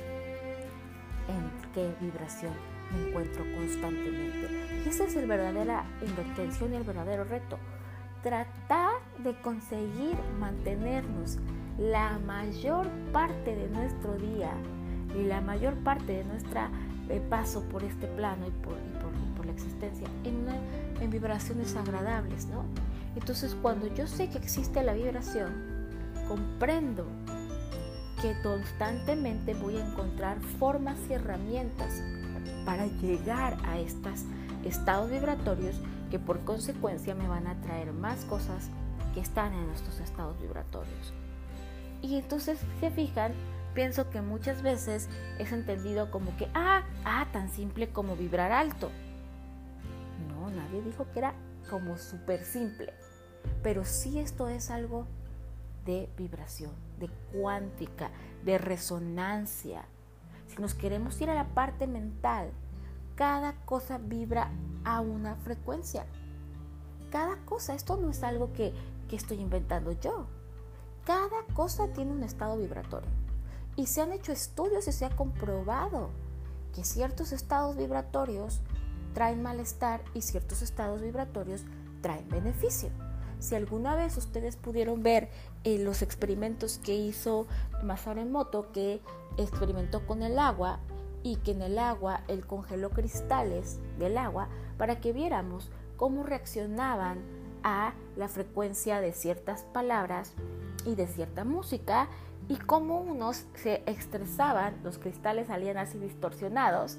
en 1.27 1.71
qué 1.73 1.93
vibración 1.99 2.53
me 2.91 3.09
encuentro 3.09 3.43
constantemente. 3.55 4.83
Y 4.85 4.89
esa 4.89 5.05
es 5.05 5.15
la 5.15 5.25
verdadera 5.25 5.85
intención 6.01 6.73
y 6.73 6.75
el 6.75 6.83
verdadero 6.83 7.23
reto. 7.23 7.57
Tratar 8.21 8.93
de 9.19 9.39
conseguir 9.41 10.15
mantenernos 10.39 11.39
la 11.77 12.19
mayor 12.19 12.87
parte 13.11 13.55
de 13.55 13.67
nuestro 13.69 14.17
día 14.17 14.51
y 15.17 15.23
la 15.23 15.41
mayor 15.41 15.75
parte 15.83 16.13
de 16.13 16.23
nuestra 16.23 16.69
eh, 17.09 17.21
paso 17.29 17.63
por 17.69 17.83
este 17.83 18.07
plano 18.07 18.47
y 18.47 18.51
por, 18.51 18.77
existencia 19.53 20.07
en, 20.23 20.43
vibraciones 21.09 21.75
agradables, 21.75 22.45
¿no? 22.45 22.63
Entonces 23.15 23.55
cuando 23.61 23.93
yo 23.93 24.07
sé 24.07 24.29
que 24.29 24.37
existe 24.37 24.81
la 24.83 24.93
vibración, 24.93 25.51
comprendo 26.27 27.05
que 28.21 28.33
constantemente 28.41 29.53
voy 29.53 29.77
a 29.77 29.85
encontrar 29.85 30.39
formas 30.59 30.97
y 31.09 31.13
herramientas 31.13 32.01
para 32.65 32.87
llegar 32.87 33.57
a 33.65 33.79
estos 33.79 34.23
estados 34.63 35.11
vibratorios 35.11 35.75
que 36.09 36.19
por 36.19 36.39
consecuencia 36.45 37.15
me 37.15 37.27
van 37.27 37.47
a 37.47 37.59
traer 37.61 37.91
más 37.91 38.23
cosas 38.25 38.69
que 39.13 39.19
están 39.19 39.53
en 39.53 39.69
estos 39.71 39.99
estados 39.99 40.39
vibratorios. 40.39 41.13
Y 42.01 42.17
entonces, 42.17 42.59
se 42.79 42.91
fijan, 42.91 43.33
pienso 43.73 44.09
que 44.09 44.21
muchas 44.21 44.61
veces 44.61 45.09
es 45.39 45.51
entendido 45.51 46.11
como 46.11 46.35
que, 46.37 46.47
ah, 46.53 46.83
ah, 47.05 47.27
tan 47.31 47.49
simple 47.49 47.89
como 47.89 48.15
vibrar 48.15 48.51
alto. 48.51 48.91
Dijo 50.81 51.05
que 51.11 51.19
era 51.19 51.35
como 51.69 51.97
súper 51.97 52.43
simple. 52.43 52.93
Pero 53.61 53.85
sí 53.85 54.19
esto 54.19 54.47
es 54.47 54.71
algo 54.71 55.05
de 55.85 56.09
vibración, 56.17 56.71
de 56.99 57.09
cuántica, 57.31 58.11
de 58.43 58.57
resonancia. 58.57 59.85
Si 60.47 60.61
nos 60.61 60.73
queremos 60.73 61.19
ir 61.21 61.29
a 61.29 61.35
la 61.35 61.47
parte 61.49 61.87
mental, 61.87 62.51
cada 63.15 63.53
cosa 63.65 63.97
vibra 63.97 64.51
a 64.83 65.01
una 65.01 65.35
frecuencia. 65.35 66.05
Cada 67.11 67.37
cosa, 67.45 67.75
esto 67.75 67.97
no 67.97 68.09
es 68.09 68.23
algo 68.23 68.53
que, 68.53 68.73
que 69.09 69.15
estoy 69.15 69.39
inventando 69.39 69.91
yo. 69.91 70.27
Cada 71.05 71.43
cosa 71.53 71.87
tiene 71.93 72.11
un 72.11 72.23
estado 72.23 72.57
vibratorio. 72.57 73.09
Y 73.75 73.87
se 73.87 74.01
han 74.01 74.13
hecho 74.13 74.31
estudios 74.31 74.87
y 74.87 74.91
se 74.91 75.05
ha 75.05 75.15
comprobado 75.15 76.09
que 76.73 76.83
ciertos 76.83 77.31
estados 77.31 77.75
vibratorios 77.75 78.61
traen 79.13 79.41
malestar 79.41 80.01
y 80.13 80.21
ciertos 80.21 80.61
estados 80.61 81.01
vibratorios 81.01 81.63
traen 82.01 82.27
beneficio. 82.29 82.89
Si 83.39 83.55
alguna 83.55 83.95
vez 83.95 84.17
ustedes 84.17 84.55
pudieron 84.55 85.03
ver 85.03 85.29
eh, 85.63 85.77
los 85.77 86.01
experimentos 86.01 86.79
que 86.79 86.95
hizo 86.95 87.47
Masaru 87.83 88.21
Emoto, 88.21 88.71
que 88.71 89.01
experimentó 89.37 90.05
con 90.05 90.23
el 90.23 90.39
agua 90.39 90.79
y 91.23 91.37
que 91.37 91.51
en 91.51 91.61
el 91.61 91.77
agua 91.77 92.21
él 92.27 92.45
congeló 92.45 92.91
cristales 92.91 93.79
del 93.99 94.17
agua 94.17 94.49
para 94.77 94.99
que 95.01 95.13
viéramos 95.13 95.71
cómo 95.97 96.23
reaccionaban 96.23 97.21
a 97.63 97.93
la 98.15 98.27
frecuencia 98.27 99.01
de 99.01 99.13
ciertas 99.13 99.63
palabras 99.63 100.33
y 100.85 100.95
de 100.95 101.07
cierta 101.07 101.43
música 101.45 102.09
y 102.49 102.57
cómo 102.57 102.99
unos 102.99 103.45
se 103.55 103.83
estresaban, 103.85 104.75
los 104.83 104.97
cristales 104.97 105.47
salían 105.47 105.77
así 105.77 105.97
distorsionados 105.97 106.97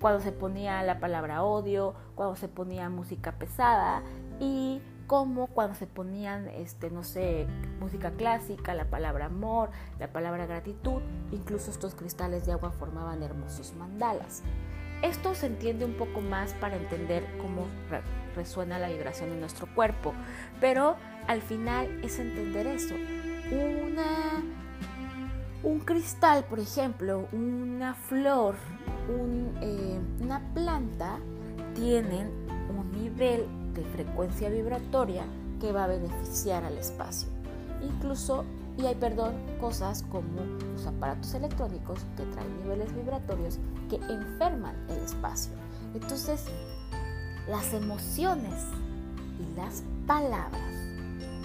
cuando 0.00 0.20
se 0.20 0.32
ponía 0.32 0.82
la 0.82 1.00
palabra 1.00 1.42
odio, 1.42 1.94
cuando 2.14 2.36
se 2.36 2.48
ponía 2.48 2.88
música 2.90 3.32
pesada 3.32 4.02
y 4.40 4.80
cómo 5.06 5.46
cuando 5.46 5.74
se 5.74 5.86
ponían, 5.86 6.48
este, 6.48 6.90
no 6.90 7.04
sé, 7.04 7.46
música 7.80 8.10
clásica, 8.10 8.74
la 8.74 8.86
palabra 8.86 9.26
amor, 9.26 9.70
la 9.98 10.12
palabra 10.12 10.46
gratitud, 10.46 11.00
incluso 11.32 11.70
estos 11.70 11.94
cristales 11.94 12.46
de 12.46 12.52
agua 12.52 12.72
formaban 12.72 13.22
hermosos 13.22 13.74
mandalas. 13.74 14.42
Esto 15.02 15.34
se 15.34 15.46
entiende 15.46 15.84
un 15.84 15.94
poco 15.94 16.20
más 16.20 16.54
para 16.54 16.76
entender 16.76 17.24
cómo 17.38 17.66
resuena 18.34 18.78
la 18.78 18.88
vibración 18.88 19.30
en 19.30 19.40
nuestro 19.40 19.66
cuerpo, 19.74 20.14
pero 20.60 20.96
al 21.28 21.42
final 21.42 22.00
es 22.02 22.18
entender 22.18 22.66
eso. 22.66 22.94
Una 23.84 24.42
un 25.66 25.80
cristal, 25.80 26.44
por 26.44 26.60
ejemplo, 26.60 27.26
una 27.32 27.92
flor, 27.94 28.54
eh, 29.60 30.00
una 30.20 30.40
planta, 30.54 31.18
tienen 31.74 32.30
un 32.70 32.92
nivel 32.92 33.46
de 33.74 33.82
frecuencia 33.82 34.48
vibratoria 34.48 35.24
que 35.60 35.72
va 35.72 35.84
a 35.84 35.86
beneficiar 35.88 36.64
al 36.64 36.78
espacio. 36.78 37.28
Incluso, 37.82 38.44
y 38.78 38.86
hay, 38.86 38.94
perdón, 38.94 39.34
cosas 39.60 40.04
como 40.04 40.40
los 40.72 40.86
aparatos 40.86 41.34
electrónicos 41.34 41.98
que 42.16 42.22
traen 42.26 42.62
niveles 42.62 42.94
vibratorios 42.94 43.58
que 43.90 43.96
enferman 43.96 44.76
el 44.88 44.98
espacio. 44.98 45.50
Entonces, 45.94 46.44
las 47.48 47.74
emociones 47.74 48.66
y 49.40 49.56
las 49.56 49.82
palabras 50.06 50.62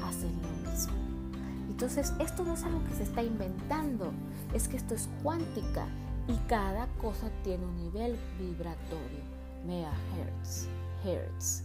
hacen. 0.06 0.51
Entonces, 1.82 2.14
esto 2.20 2.44
no 2.44 2.54
es 2.54 2.64
algo 2.64 2.84
que 2.84 2.94
se 2.94 3.02
está 3.02 3.24
inventando, 3.24 4.12
es 4.54 4.68
que 4.68 4.78
esto 4.78 4.94
es 4.94 5.10
cuántica 5.24 5.88
y 6.28 6.36
cada 6.48 6.86
cosa 7.02 7.32
tiene 7.44 7.66
un 7.66 7.76
nivel 7.76 8.20
vibratorio, 8.38 9.24
megahertz, 9.66 10.68
hertz. 11.04 11.64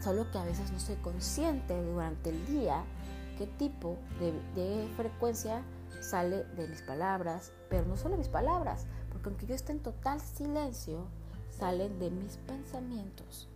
Solo 0.00 0.30
que 0.30 0.38
a 0.38 0.44
veces 0.44 0.70
no 0.70 0.78
soy 0.78 0.94
consciente 1.02 1.74
durante 1.92 2.30
el 2.30 2.46
día 2.46 2.84
qué 3.36 3.48
tipo 3.48 3.96
de, 4.20 4.30
de 4.54 4.88
frecuencia 4.96 5.64
sale 6.00 6.44
de 6.44 6.68
mis 6.68 6.82
palabras, 6.82 7.50
pero 7.68 7.84
no 7.84 7.96
solo 7.96 8.16
mis 8.16 8.28
palabras, 8.28 8.86
porque 9.10 9.30
aunque 9.30 9.46
yo 9.46 9.56
esté 9.56 9.72
en 9.72 9.80
total 9.80 10.20
silencio, 10.20 11.04
salen 11.50 11.98
de 11.98 12.10
mis 12.12 12.36
pensamientos 12.36 13.48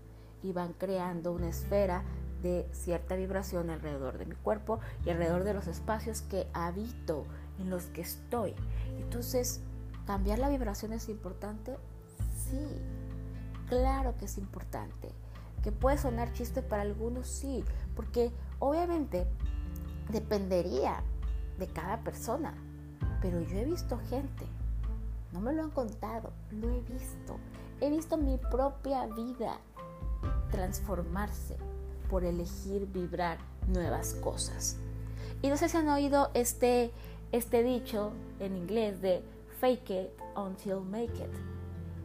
y 0.42 0.50
van 0.50 0.72
creando 0.72 1.30
una 1.30 1.50
esfera 1.50 2.02
de 2.42 2.68
cierta 2.72 3.14
vibración 3.14 3.70
alrededor 3.70 4.18
de 4.18 4.26
mi 4.26 4.34
cuerpo 4.34 4.80
y 5.04 5.10
alrededor 5.10 5.44
de 5.44 5.54
los 5.54 5.66
espacios 5.68 6.22
que 6.22 6.46
habito, 6.52 7.24
en 7.58 7.70
los 7.70 7.84
que 7.86 8.00
estoy. 8.00 8.54
Entonces, 8.98 9.60
¿cambiar 10.06 10.38
la 10.38 10.48
vibración 10.48 10.92
es 10.92 11.08
importante? 11.08 11.76
Sí, 12.36 12.66
claro 13.68 14.16
que 14.18 14.26
es 14.26 14.38
importante. 14.38 15.10
que 15.62 15.70
puede 15.70 15.96
sonar 15.96 16.32
chiste 16.32 16.60
para 16.60 16.82
algunos, 16.82 17.28
sí, 17.28 17.62
porque 17.94 18.32
obviamente 18.58 19.28
dependería 20.10 21.04
de 21.56 21.68
cada 21.68 22.00
persona, 22.00 22.52
pero 23.20 23.40
yo 23.40 23.58
he 23.58 23.64
visto 23.64 23.96
gente, 24.10 24.44
no 25.32 25.40
me 25.40 25.52
lo 25.52 25.62
han 25.62 25.70
contado, 25.70 26.32
lo 26.50 26.68
he 26.68 26.80
visto, 26.80 27.38
he 27.80 27.90
visto 27.90 28.16
mi 28.16 28.38
propia 28.38 29.06
vida 29.06 29.60
transformarse 30.50 31.56
por 32.12 32.26
elegir 32.26 32.86
vibrar 32.92 33.38
nuevas 33.68 34.12
cosas. 34.16 34.76
Y 35.40 35.48
no 35.48 35.56
sé 35.56 35.70
si 35.70 35.78
han 35.78 35.88
oído 35.88 36.30
este, 36.34 36.92
este 37.32 37.62
dicho 37.62 38.12
en 38.38 38.54
inglés 38.54 39.00
de 39.00 39.24
fake 39.60 39.90
it 39.90 40.08
until 40.36 40.80
make 40.82 41.14
it. 41.14 41.30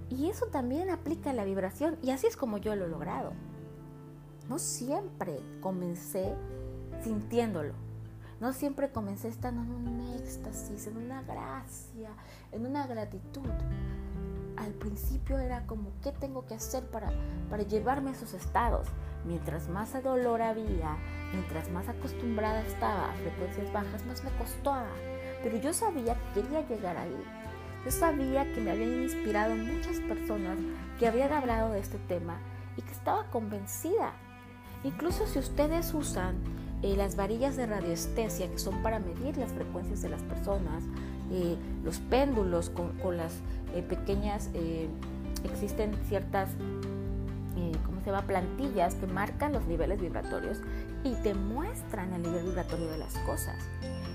Y 0.09 0.29
eso 0.29 0.45
también 0.45 0.89
aplica 0.91 1.31
a 1.31 1.33
la 1.33 1.43
vibración 1.43 1.97
y 2.01 2.11
así 2.11 2.25
es 2.25 2.37
como 2.37 2.57
yo 2.57 2.73
lo 2.77 2.85
he 2.85 2.87
logrado. 2.87 3.33
No 4.47 4.59
siempre 4.59 5.41
comencé 5.59 6.33
sintiéndolo. 7.03 7.73
No 8.39 8.53
siempre 8.53 8.93
comencé 8.93 9.27
estando 9.27 9.61
en 9.61 9.71
un 9.71 10.15
éxtasis, 10.15 10.87
en 10.87 10.95
una 10.95 11.21
gracia, 11.23 12.11
en 12.53 12.65
una 12.65 12.87
gratitud. 12.87 13.49
Al 14.55 14.71
principio 14.71 15.37
era 15.37 15.67
como, 15.67 15.91
¿qué 16.01 16.13
tengo 16.13 16.45
que 16.45 16.53
hacer 16.53 16.85
para, 16.85 17.11
para 17.49 17.63
llevarme 17.63 18.11
a 18.11 18.13
esos 18.13 18.33
estados? 18.33 18.87
Mientras 19.27 19.67
más 19.67 20.01
dolor 20.01 20.41
había, 20.41 20.97
mientras 21.33 21.69
más 21.69 21.89
acostumbrada 21.89 22.61
estaba 22.61 23.11
a 23.11 23.13
frecuencias 23.15 23.71
bajas, 23.73 24.05
más 24.05 24.23
me 24.23 24.31
costaba. 24.31 24.87
Pero 25.43 25.57
yo 25.57 25.73
sabía 25.73 26.15
que 26.15 26.41
quería 26.41 26.65
llegar 26.67 26.97
ahí. 26.97 27.23
Yo 27.83 27.91
sabía 27.91 28.45
que 28.53 28.61
me 28.61 28.71
habían 28.71 29.03
inspirado 29.03 29.55
muchas 29.55 29.99
personas 29.99 30.57
que 30.97 31.07
habían 31.07 31.33
hablado 31.33 31.73
de 31.73 31.79
este 31.79 31.97
tema 32.07 32.39
y 32.77 32.81
que 32.81 32.91
estaba 32.91 33.25
convencida. 33.25 34.13
Incluso 34.83 35.27
si 35.27 35.39
ustedes 35.39 35.93
usan 35.93 36.35
eh, 36.81 36.95
las 36.95 37.15
varillas 37.15 37.57
de 37.57 37.65
radiestesia, 37.65 38.49
que 38.49 38.59
son 38.59 38.81
para 38.81 38.99
medir 38.99 39.37
las 39.37 39.51
frecuencias 39.51 40.01
de 40.01 40.09
las 40.09 40.21
personas, 40.23 40.83
eh, 41.31 41.57
los 41.83 41.99
péndulos 41.99 42.69
con, 42.69 42.97
con 42.99 43.17
las 43.17 43.33
eh, 43.75 43.81
pequeñas, 43.81 44.49
existen 45.43 45.93
ciertas 46.07 46.49
¿cómo 47.85 48.01
se 48.01 48.07
llama? 48.07 48.27
Plantillas 48.27 48.95
que 48.95 49.07
marcan 49.07 49.53
los 49.53 49.65
niveles 49.65 49.99
vibratorios 49.99 50.59
y 51.03 51.13
te 51.15 51.33
muestran 51.33 52.13
el 52.13 52.21
nivel 52.21 52.45
vibratorio 52.45 52.89
de 52.89 52.97
las 52.97 53.17
cosas. 53.19 53.57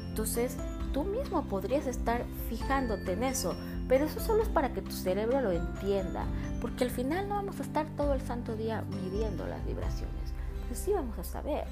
Entonces, 0.08 0.56
tú 0.92 1.04
mismo 1.04 1.44
podrías 1.44 1.86
estar 1.86 2.24
fijándote 2.48 3.12
en 3.12 3.24
eso, 3.24 3.54
pero 3.88 4.04
eso 4.04 4.20
solo 4.20 4.42
es 4.42 4.48
para 4.48 4.72
que 4.72 4.82
tu 4.82 4.92
cerebro 4.92 5.40
lo 5.40 5.50
entienda, 5.50 6.26
porque 6.60 6.84
al 6.84 6.90
final 6.90 7.28
no 7.28 7.36
vamos 7.36 7.58
a 7.60 7.62
estar 7.62 7.86
todo 7.96 8.14
el 8.14 8.20
santo 8.20 8.56
día 8.56 8.82
midiendo 8.82 9.46
las 9.46 9.64
vibraciones, 9.66 10.34
pero 10.62 10.74
sí 10.74 10.92
vamos 10.92 11.18
a 11.18 11.24
saber. 11.24 11.64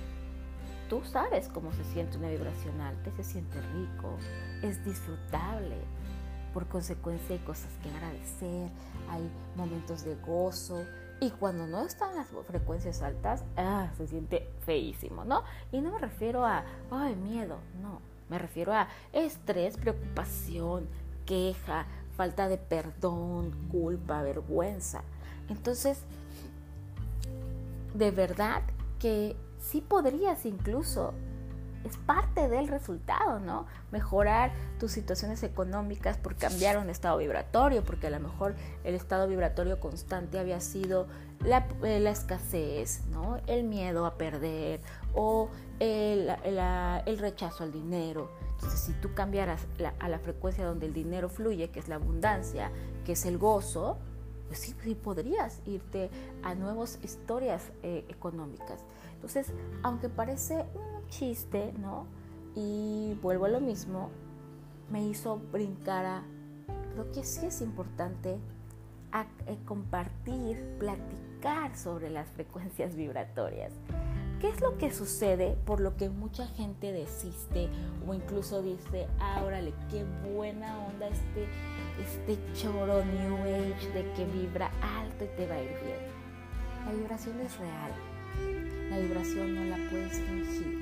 Tú 0.88 1.02
sabes 1.04 1.48
cómo 1.48 1.72
se 1.72 1.84
siente 1.84 2.16
una 2.16 2.30
vibración 2.30 2.80
alta, 2.80 3.10
se 3.16 3.22
siente 3.22 3.60
rico, 3.60 4.16
es 4.62 4.84
disfrutable, 4.84 5.76
por 6.52 6.66
consecuencia 6.66 7.36
hay 7.36 7.42
cosas 7.42 7.70
que 7.82 7.90
agradecer, 7.90 8.70
hay 9.08 9.30
momentos 9.54 10.04
de 10.04 10.16
gozo, 10.16 10.82
y 11.20 11.30
cuando 11.30 11.66
no 11.66 11.82
están 11.82 12.16
las 12.16 12.28
frecuencias 12.46 13.02
altas, 13.02 13.44
ah, 13.56 13.90
se 13.96 14.06
siente 14.06 14.50
feísimo, 14.64 15.24
¿no? 15.24 15.44
Y 15.70 15.80
no 15.82 15.92
me 15.92 15.98
refiero 15.98 16.46
a, 16.46 16.64
ay, 16.90 17.14
miedo, 17.14 17.58
no. 17.82 18.00
Me 18.30 18.38
refiero 18.38 18.72
a 18.72 18.88
estrés, 19.12 19.76
preocupación, 19.76 20.88
queja, 21.26 21.86
falta 22.16 22.48
de 22.48 22.56
perdón, 22.56 23.50
culpa, 23.70 24.22
vergüenza. 24.22 25.02
Entonces, 25.48 26.02
de 27.94 28.10
verdad 28.10 28.62
que 28.98 29.36
sí 29.58 29.82
podrías 29.82 30.46
incluso 30.46 31.12
es 31.84 31.97
parte 31.97 32.49
del 32.49 32.69
resultado, 32.69 33.40
¿no? 33.40 33.66
Mejorar 33.90 34.52
tus 34.78 34.93
situaciones 34.93 35.43
económicas 35.43 36.19
por 36.19 36.36
cambiar 36.36 36.78
un 36.78 36.90
estado 36.90 37.19
vibratorio, 37.19 37.84
porque 37.84 38.08
a 38.08 38.10
lo 38.10 38.21
mejor 38.21 38.54
el 38.84 38.95
estado 38.95 39.26
vibratorio 39.26 39.80
constante 39.80 40.38
había 40.38 40.60
sido 40.60 41.06
la, 41.45 41.66
eh, 41.82 42.04
escasez, 42.08 43.06
¿no? 43.06 43.38
El 43.47 43.64
miedo 43.64 44.04
a 44.04 44.14
perder 44.14 44.80
o 45.14 45.49
el, 45.78 46.30
rechazo 47.19 47.64
al 47.64 47.73
dinero. 47.73 48.30
Entonces, 48.54 48.80
si 48.80 48.93
tú 48.95 49.14
cambiaras 49.14 49.66
a 49.99 50.08
la 50.08 50.19
frecuencia 50.19 50.66
donde 50.66 50.86
el 50.86 50.93
dinero 50.93 51.30
fluye, 51.30 51.71
que 51.71 51.80
es 51.80 51.88
la 51.88 51.95
abundancia, 51.95 52.71
que 53.06 53.12
es 53.12 53.25
el 53.25 53.38
gozo, 53.38 53.97
pues 54.49 54.58
sí, 54.60 54.75
sí 54.82 54.95
podrías 54.95 55.60
irte 55.64 56.10
a 56.43 56.54
nuevas 56.54 56.99
historias 57.02 57.62
eh, 57.82 58.04
económicas. 58.08 58.84
Entonces, 59.21 59.52
aunque 59.83 60.09
parece 60.09 60.65
chiste, 61.09 61.75
¿no? 61.78 62.06
Y 62.54 63.19
vuelvo 63.21 63.45
a 63.45 63.49
lo 63.50 63.61
mismo, 63.61 64.09
me 64.91 65.06
hizo 65.06 65.39
brincar 65.52 66.06
a, 66.06 66.25
creo 66.95 67.13
que 67.13 67.23
sí 67.23 67.45
es 67.45 67.61
importante 67.61 68.39
eh, 69.47 69.59
compartir, 69.67 70.76
platicar 70.78 71.76
sobre 71.76 72.09
las 72.09 72.28
frecuencias 72.35 72.97
vibratorias. 72.97 73.75
¿Qué 74.41 74.49
es 74.49 74.61
lo 74.63 74.78
que 74.78 74.91
sucede 74.91 75.54
por 75.67 75.80
lo 75.80 75.99
que 75.99 76.09
mucha 76.09 76.47
gente 76.47 76.93
desiste 76.93 77.69
o 78.09 78.15
incluso 78.15 78.63
dice, 78.63 79.06
ah, 79.19 79.43
órale, 79.45 79.75
qué 79.91 80.06
buena 80.33 80.78
onda 80.87 81.09
este, 81.09 81.47
este 82.02 82.39
choro 82.54 83.04
New 83.04 83.37
Age 83.37 83.93
de 83.93 84.11
que 84.15 84.25
vibra 84.25 84.71
alto 84.80 85.25
y 85.25 85.28
te 85.37 85.47
va 85.47 85.56
a 85.56 85.63
ir 85.63 85.76
bien? 85.85 86.21
La 86.87 86.93
vibración 86.93 87.39
es 87.41 87.59
real. 87.59 88.09
La 88.90 88.99
vibración 88.99 89.54
no 89.54 89.64
la 89.64 89.90
puedes 89.90 90.19
fingir 90.19 90.80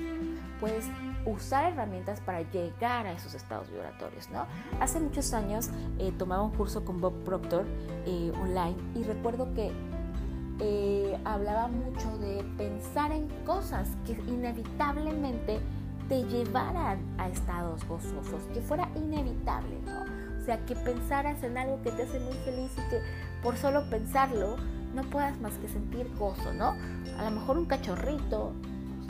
puedes 0.60 0.86
usar 1.24 1.72
herramientas 1.72 2.20
para 2.20 2.42
llegar 2.42 3.06
a 3.06 3.12
esos 3.12 3.34
estados 3.34 3.70
vibratorios, 3.70 4.30
¿no? 4.30 4.46
Hace 4.80 5.00
muchos 5.00 5.32
años 5.32 5.70
eh, 5.98 6.12
tomaba 6.18 6.42
un 6.42 6.52
curso 6.52 6.84
con 6.84 7.00
Bob 7.00 7.14
Proctor 7.24 7.66
eh, 8.06 8.32
online 8.40 8.76
y 8.94 9.04
recuerdo 9.04 9.52
que 9.54 9.70
eh, 10.60 11.18
hablaba 11.24 11.68
mucho 11.68 12.18
de 12.18 12.44
pensar 12.56 13.12
en 13.12 13.28
cosas 13.44 13.88
que 14.06 14.12
inevitablemente 14.12 15.60
te 16.08 16.24
llevaran 16.24 16.98
a 17.18 17.28
estados 17.28 17.86
gozosos, 17.86 18.42
que 18.54 18.60
fuera 18.60 18.88
inevitable, 18.96 19.78
¿no? 19.84 20.02
O 20.40 20.44
sea, 20.44 20.64
que 20.64 20.74
pensaras 20.74 21.42
en 21.42 21.58
algo 21.58 21.82
que 21.82 21.90
te 21.90 22.04
hace 22.04 22.18
muy 22.20 22.32
feliz 22.38 22.72
y 22.72 22.90
que 22.90 23.02
por 23.42 23.56
solo 23.58 23.88
pensarlo 23.90 24.56
no 24.98 25.08
puedas 25.10 25.40
más 25.40 25.54
que 25.54 25.68
sentir 25.68 26.10
gozo, 26.18 26.52
¿no? 26.52 26.74
A 27.18 27.24
lo 27.24 27.30
mejor 27.30 27.56
un 27.56 27.66
cachorrito, 27.66 28.52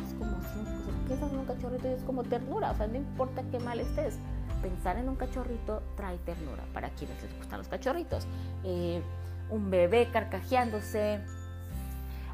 es 0.06 0.14
como 0.14 0.36
si 0.42 1.06
piensas 1.06 1.32
en 1.32 1.38
un 1.38 1.46
cachorrito 1.46 1.88
y 1.88 1.92
es 1.92 2.02
como 2.02 2.24
ternura, 2.24 2.72
o 2.72 2.76
sea, 2.76 2.86
no 2.86 2.96
importa 2.96 3.42
qué 3.50 3.58
mal 3.58 3.80
estés, 3.80 4.18
pensar 4.60 4.98
en 4.98 5.08
un 5.08 5.16
cachorrito 5.16 5.82
trae 5.96 6.18
ternura 6.18 6.64
para 6.74 6.90
quienes 6.90 7.22
les 7.22 7.34
gustan 7.38 7.58
los 7.58 7.68
cachorritos. 7.68 8.26
Eh, 8.64 9.02
un 9.50 9.70
bebé 9.70 10.10
carcajeándose, 10.12 11.20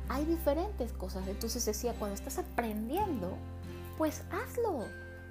hay 0.08 0.24
diferentes 0.24 0.92
cosas. 0.92 1.26
Entonces 1.28 1.64
decía, 1.64 1.94
cuando 1.98 2.14
estás 2.16 2.38
aprendiendo, 2.38 3.36
pues 3.98 4.24
hazlo. 4.32 4.84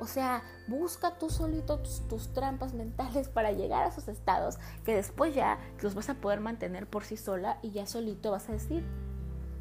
O 0.03 0.05
sea, 0.05 0.43
busca 0.67 1.17
tú 1.17 1.29
solito 1.29 1.79
tus, 1.79 2.33
trampas 2.33 2.73
mentales 2.73 3.29
para 3.29 3.53
llegar 3.53 3.85
a 3.85 3.87
esos 3.87 4.09
estados 4.09 4.57
que 4.83 4.93
después 4.93 5.33
ya 5.33 5.57
los 5.81 5.95
vas 5.95 6.09
a 6.09 6.15
poder 6.15 6.41
mantener 6.41 6.87
por 6.87 7.05
sí 7.05 7.15
sola 7.15 7.57
y 7.61 7.71
ya 7.71 7.85
solito 7.85 8.31
vas 8.31 8.49
a 8.49 8.51
decir, 8.51 8.83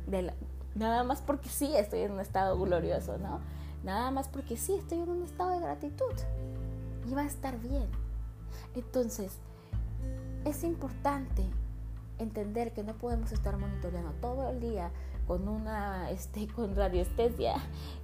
de 0.09 0.35
nada 0.75 1.05
más 1.05 1.23
porque 1.23 1.49
sí 1.49 1.73
estoy 1.77 2.01
en 2.01 2.11
un 2.11 2.19
estado 2.19 2.59
glorioso, 2.59 3.19
¿no? 3.19 3.39
Nada 3.85 4.11
más 4.11 4.27
porque 4.27 4.57
sí, 4.57 4.75
estoy 4.75 4.99
en 4.99 5.11
un 5.11 5.23
estado 5.23 5.51
de 5.51 5.61
gratitud. 5.61 6.13
Y 7.09 7.15
va 7.15 7.21
a 7.23 7.27
estar 7.27 7.57
bien. 7.61 7.89
Entonces, 8.75 9.39
es 10.45 10.65
importante 10.65 11.45
entender 12.19 12.73
que 12.73 12.83
no 12.83 12.95
podemos 12.95 13.31
estar 13.31 13.57
monitoreando 13.59 14.11
todo 14.21 14.51
el 14.51 14.59
día 14.59 14.91
con 15.33 15.49
una 15.49 16.11
este, 16.11 16.47
con 16.55 16.77
radiestesia, 16.77 17.55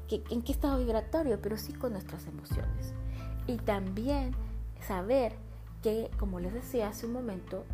que, 0.08 0.24
en 0.30 0.40
qué 0.40 0.52
estado 0.52 0.78
vibratorio, 0.78 1.38
pero 1.42 1.58
sí 1.58 1.74
con 1.74 1.92
nuestras 1.92 2.26
emociones. 2.26 2.94
Y 3.46 3.58
también 3.58 4.34
saber 4.80 5.34
que, 5.82 6.10
como 6.18 6.40
les 6.40 6.54
decía 6.54 6.88
hace 6.88 7.04
un 7.04 7.12
momento, 7.12 7.64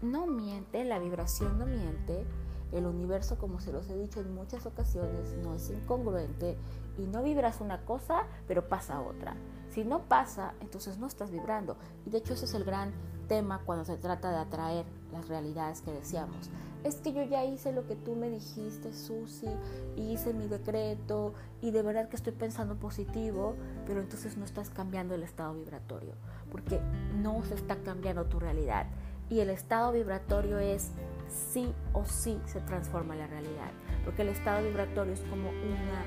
no 0.00 0.26
miente, 0.26 0.82
la 0.84 0.98
vibración 0.98 1.58
no 1.58 1.66
miente, 1.66 2.24
el 2.72 2.86
universo, 2.86 3.36
como 3.36 3.60
se 3.60 3.70
los 3.70 3.86
he 3.90 3.98
dicho 3.98 4.20
en 4.20 4.34
muchas 4.34 4.64
ocasiones, 4.64 5.36
no 5.42 5.54
es 5.54 5.68
incongruente 5.68 6.56
y 6.96 7.02
no 7.02 7.22
vibras 7.22 7.60
una 7.60 7.84
cosa, 7.84 8.22
pero 8.48 8.66
pasa 8.66 9.02
otra. 9.02 9.36
Si 9.68 9.84
no 9.84 10.08
pasa, 10.08 10.54
entonces 10.60 10.96
no 10.96 11.06
estás 11.06 11.30
vibrando. 11.30 11.76
Y 12.06 12.10
de 12.10 12.18
hecho 12.18 12.32
ese 12.32 12.46
es 12.46 12.54
el 12.54 12.64
gran 12.64 12.94
tema 13.26 13.60
cuando 13.64 13.84
se 13.84 13.96
trata 13.96 14.30
de 14.30 14.38
atraer 14.38 14.86
las 15.12 15.28
realidades 15.28 15.80
que 15.82 15.92
deseamos. 15.92 16.50
Es 16.84 16.96
que 16.96 17.12
yo 17.12 17.22
ya 17.24 17.44
hice 17.44 17.72
lo 17.72 17.86
que 17.86 17.96
tú 17.96 18.14
me 18.14 18.30
dijiste, 18.30 18.92
Susi, 18.92 19.48
hice 19.96 20.32
mi 20.32 20.46
decreto 20.46 21.34
y 21.60 21.72
de 21.72 21.82
verdad 21.82 22.08
que 22.08 22.16
estoy 22.16 22.32
pensando 22.32 22.76
positivo, 22.76 23.56
pero 23.86 24.00
entonces 24.00 24.36
no 24.36 24.44
estás 24.44 24.70
cambiando 24.70 25.14
el 25.14 25.22
estado 25.22 25.54
vibratorio, 25.54 26.12
porque 26.50 26.80
no 27.20 27.42
se 27.44 27.54
está 27.54 27.76
cambiando 27.76 28.26
tu 28.26 28.38
realidad. 28.38 28.86
Y 29.28 29.40
el 29.40 29.50
estado 29.50 29.90
vibratorio 29.90 30.58
es 30.58 30.92
sí 31.28 31.72
o 31.92 32.04
sí 32.04 32.40
se 32.46 32.60
transforma 32.60 33.16
la 33.16 33.26
realidad, 33.26 33.72
porque 34.04 34.22
el 34.22 34.28
estado 34.28 34.62
vibratorio 34.62 35.12
es 35.14 35.22
como 35.22 35.48
una 35.48 36.04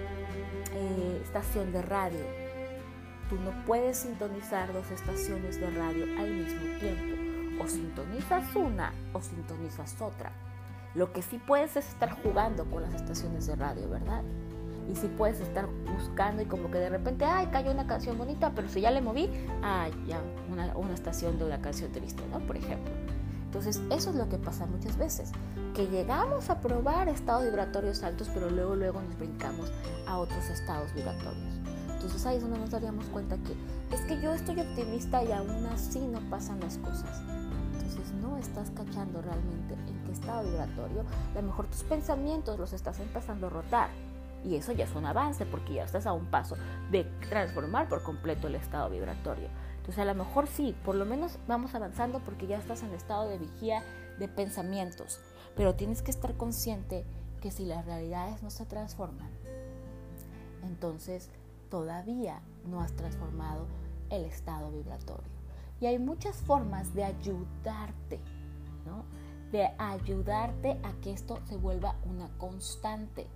eh, 0.74 1.20
estación 1.22 1.74
de 1.74 1.82
radio. 1.82 2.39
Tú 3.30 3.36
no 3.36 3.52
puedes 3.66 3.98
sintonizar 3.98 4.74
dos 4.74 4.90
estaciones 4.90 5.60
de 5.60 5.70
radio 5.70 6.06
al 6.20 6.32
mismo 6.32 6.80
tiempo. 6.80 7.64
O 7.64 7.68
sintonizas 7.68 8.56
una 8.56 8.92
o 9.14 9.22
sintonizas 9.22 10.02
otra. 10.02 10.32
Lo 10.96 11.14
que 11.14 11.22
sí 11.22 11.38
puedes 11.38 11.76
es 11.76 11.88
estar 11.90 12.12
jugando 12.24 12.66
con 12.66 12.82
las 12.82 12.94
estaciones 12.96 13.46
de 13.46 13.56
radio, 13.56 13.88
¿verdad? 13.88 14.24
Y 14.92 14.96
sí 14.96 15.08
puedes 15.16 15.40
estar 15.40 15.68
buscando 15.68 16.42
y 16.42 16.46
como 16.46 16.72
que 16.72 16.80
de 16.80 16.90
repente, 16.90 17.24
ay, 17.26 17.48
cayó 17.52 17.72
una 17.72 17.86
canción 17.86 18.18
bonita, 18.18 18.52
pero 18.56 18.68
si 18.68 18.82
ya 18.82 18.90
le 18.90 19.02
moví, 19.02 19.30
ay, 19.62 19.92
ya 20.08 20.20
una, 20.52 20.76
una 20.76 20.96
estación 20.96 21.38
de 21.38 21.46
una 21.46 21.62
canción 21.62 21.92
triste, 21.92 22.24
¿no? 22.32 22.40
Por 22.40 22.58
ejemplo. 22.58 22.92
Entonces, 23.46 23.82
eso 23.92 24.10
es 24.10 24.16
lo 24.16 24.30
que 24.30 24.38
pasa 24.38 24.66
muchas 24.66 24.98
veces, 24.98 25.32
que 25.76 25.88
llegamos 25.88 26.50
a 26.50 26.60
probar 26.62 27.10
estados 27.10 27.46
vibratorios 27.46 28.02
altos, 28.04 28.30
pero 28.34 28.50
luego, 28.50 28.76
luego 28.76 29.02
nos 29.02 29.18
brincamos 29.18 29.72
a 30.08 30.18
otros 30.18 30.50
estados 30.50 30.94
vibratorios. 30.94 31.49
Entonces 32.00 32.26
ahí 32.26 32.38
es 32.38 32.42
donde 32.42 32.60
nos 32.60 32.72
daríamos 32.72 33.04
cuenta 33.08 33.36
que 33.36 33.54
es 33.94 34.00
que 34.06 34.22
yo 34.22 34.34
estoy 34.34 34.58
optimista 34.62 35.22
y 35.22 35.34
aún 35.34 35.66
así 35.66 36.00
no 36.00 36.22
pasan 36.30 36.62
las 36.62 36.78
cosas. 36.78 37.22
Entonces 37.74 38.14
no 38.22 38.38
estás 38.38 38.72
cachando 38.72 39.22
realmente 39.22 39.74
en 39.74 40.04
qué 40.06 40.14
estado 40.14 40.48
vibratorio. 40.48 41.04
A 41.34 41.42
lo 41.42 41.48
mejor 41.48 41.68
tus 41.68 41.84
pensamientos 41.84 42.58
los 42.58 42.72
estás 42.72 43.02
empezando 43.02 43.48
a 43.48 43.50
rotar. 43.50 43.90
Y 44.46 44.56
eso 44.56 44.72
ya 44.72 44.86
es 44.86 44.96
un 44.96 45.06
avance 45.06 45.46
porque 45.46 45.74
ya 45.74 45.84
estás 45.84 46.06
a 46.06 46.14
un 46.14 46.28
paso 46.28 46.56
de 46.90 47.04
transformar 47.28 47.90
por 47.90 48.02
completo 48.02 48.48
el 48.48 48.56
estado 48.56 48.90
vibratorio. 48.90 49.50
Entonces 49.80 50.00
a 50.00 50.06
lo 50.06 50.16
mejor 50.16 50.48
sí, 50.48 50.74
por 50.86 50.96
lo 50.96 51.04
menos 51.04 51.38
vamos 51.50 51.76
avanzando 51.76 52.20
porque 52.20 52.48
ya 52.48 52.58
estás 52.60 52.82
en 52.84 52.94
estado 52.94 53.28
de 53.28 53.40
vigía 53.40 53.84
de 54.20 54.30
pensamientos, 54.30 55.20
pero 55.54 55.76
tienes 55.76 56.02
que 56.02 56.12
estar 56.12 56.38
consciente 56.38 57.04
que 57.42 57.52
si 57.52 57.66
las 57.66 57.86
realidades 57.86 58.42
no 58.42 58.50
se 58.50 58.66
transforman, 58.66 59.30
entonces 60.64 61.30
todavía 61.70 62.42
no 62.66 62.82
has 62.82 62.94
transformado 62.94 63.68
el 64.10 64.26
estado 64.26 64.72
vibratorio. 64.72 65.30
Y 65.82 65.86
hay 65.86 66.00
muchas 66.00 66.38
formas 66.38 66.94
de 66.94 67.06
ayudarte, 67.06 68.20
¿no? 68.86 69.06
De 69.52 69.70
ayudarte 69.78 70.80
a 70.84 70.92
que 71.02 71.12
esto 71.12 71.40
se 71.46 71.58
vuelva 71.58 71.96
una 72.06 72.28
constante. 72.38 73.28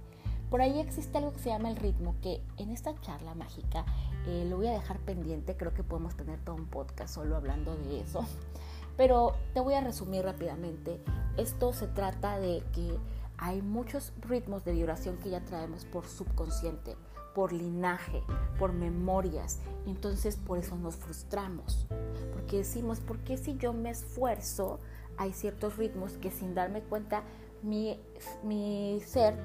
Por 0.50 0.62
ahí 0.62 0.80
existe 0.80 1.18
algo 1.18 1.34
que 1.34 1.40
se 1.40 1.50
llama 1.50 1.70
el 1.70 1.78
ritmo, 1.78 2.16
que 2.22 2.42
en 2.58 2.70
esta 2.70 3.00
charla 3.02 3.34
mágica 3.34 3.86
eh, 4.28 4.46
lo 4.48 4.58
voy 4.58 4.68
a 4.68 4.74
dejar 4.74 5.00
pendiente, 5.00 5.58
creo 5.58 5.74
que 5.74 5.84
podemos 5.84 6.16
tener 6.16 6.40
todo 6.42 6.56
un 6.56 6.68
podcast 6.68 7.16
solo 7.16 7.36
hablando 7.36 7.76
de 7.76 8.02
eso. 8.02 8.26
Pero 8.98 9.34
te 9.54 9.60
voy 9.60 9.74
a 9.74 9.82
resumir 9.82 10.24
rápidamente. 10.24 11.02
Esto 11.38 11.74
se 11.74 11.88
trata 11.88 12.38
de 12.38 12.64
que 12.74 13.00
hay 13.38 13.62
muchos 13.62 14.14
ritmos 14.22 14.64
de 14.64 14.74
vibración 14.74 15.18
que 15.18 15.32
ya 15.32 15.44
traemos 15.44 15.86
por 15.86 16.06
subconsciente, 16.06 16.96
por 17.34 17.54
linaje, 17.54 18.24
por 18.60 18.74
memorias. 18.74 19.60
Entonces 19.86 20.36
por 20.36 20.58
eso 20.58 20.76
nos 20.78 20.96
frustramos. 20.96 21.88
Porque 22.34 22.58
decimos, 22.58 23.00
¿por 23.00 23.20
qué 23.20 23.38
si 23.38 23.58
yo 23.58 23.74
me 23.74 23.90
esfuerzo? 23.90 24.80
Hay 25.18 25.34
ciertos 25.34 25.78
ritmos 25.78 26.14
que 26.14 26.32
sin 26.32 26.56
darme 26.56 26.82
cuenta 26.82 27.24
mi, 27.62 28.00
mi 28.44 29.02
ser 29.06 29.38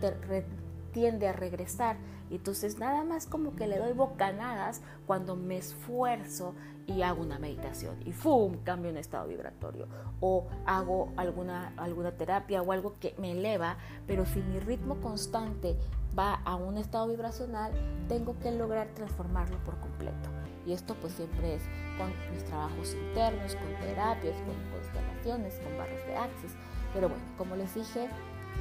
tiende 0.93 1.29
a 1.29 1.33
regresar. 1.33 1.97
Y 2.31 2.37
entonces 2.37 2.79
nada 2.79 3.05
más 3.05 3.27
como 3.27 3.57
que 3.57 3.67
le 3.67 3.79
doy 3.79 3.93
bocanadas 3.93 4.83
cuando 5.07 5.37
me 5.37 5.57
esfuerzo 5.57 6.55
y 6.89 7.03
hago 7.03 7.23
una 7.23 7.39
meditación 7.39 7.97
y 8.05 8.13
¡fum! 8.13 8.57
cambio 8.65 8.91
en 8.91 8.97
estado 8.97 9.29
vibratorio. 9.29 9.87
O 10.21 10.47
hago 10.67 11.13
alguna, 11.17 11.73
alguna 11.77 12.13
terapia 12.13 12.63
o 12.63 12.73
algo 12.73 12.95
que 12.99 13.15
me 13.19 13.33
eleva, 13.33 13.77
pero 14.07 14.25
si 14.27 14.41
mi 14.41 14.59
ritmo 14.59 14.97
constante 15.01 15.77
va 16.19 16.35
a 16.45 16.57
un 16.57 16.79
estado 16.79 17.09
vibracional, 17.09 17.73
tengo 18.09 18.37
que 18.41 18.51
lograr 18.51 18.89
transformarlo 18.95 19.59
por 19.65 19.79
completo. 19.79 20.31
Y 20.67 20.73
esto 20.73 20.95
pues 20.95 21.13
siempre 21.13 21.57
es 21.57 21.63
con 21.99 22.11
mis 22.33 22.45
trabajos 22.45 22.95
internos, 22.95 23.55
con 23.55 23.87
terapias, 23.87 24.37
con 24.39 24.55
constelaciones, 24.73 25.55
con 25.61 25.79
barras 25.79 26.07
de 26.07 26.17
axis. 26.17 26.53
Pero 26.95 27.11
bueno, 27.11 27.25
como 27.37 27.55
les 27.55 27.75
dije, 27.75 28.09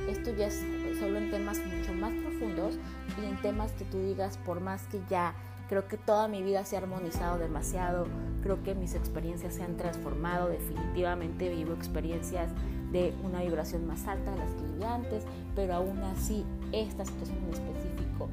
esto 0.09 0.31
ya 0.35 0.47
es 0.47 0.65
solo 0.99 1.17
en 1.17 1.31
temas 1.31 1.59
mucho 1.65 1.93
más 1.93 2.13
profundos 2.13 2.75
y 3.19 3.25
en 3.25 3.41
temas 3.41 3.71
que 3.71 3.85
tú 3.85 3.99
digas, 3.99 4.37
por 4.37 4.59
más 4.59 4.85
que 4.87 5.01
ya 5.09 5.33
creo 5.69 5.87
que 5.87 5.97
toda 5.97 6.27
mi 6.27 6.41
vida 6.41 6.65
se 6.65 6.75
ha 6.75 6.79
armonizado 6.79 7.37
demasiado, 7.37 8.07
creo 8.41 8.63
que 8.63 8.75
mis 8.75 8.95
experiencias 8.95 9.53
se 9.55 9.63
han 9.63 9.77
transformado, 9.77 10.49
definitivamente 10.49 11.49
vivo 11.49 11.73
experiencias 11.73 12.51
de 12.91 13.13
una 13.23 13.41
vibración 13.41 13.85
más 13.85 14.07
alta 14.07 14.31
de 14.31 14.37
las 14.37 14.51
que 14.51 14.63
vivía 14.63 14.95
antes, 14.95 15.23
pero 15.55 15.75
aún 15.75 15.99
así 15.99 16.45
esta 16.71 17.05
situación 17.05 17.37
en 17.45 17.53
específico 17.53 18.29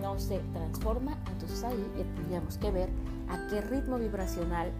no 0.00 0.18
se 0.18 0.38
transforma, 0.52 1.18
entonces 1.32 1.64
ahí 1.64 1.84
tendríamos 2.16 2.56
que 2.58 2.70
ver 2.70 2.88
a 3.28 3.46
qué 3.48 3.60
ritmo 3.60 3.98
vibracional 3.98 4.70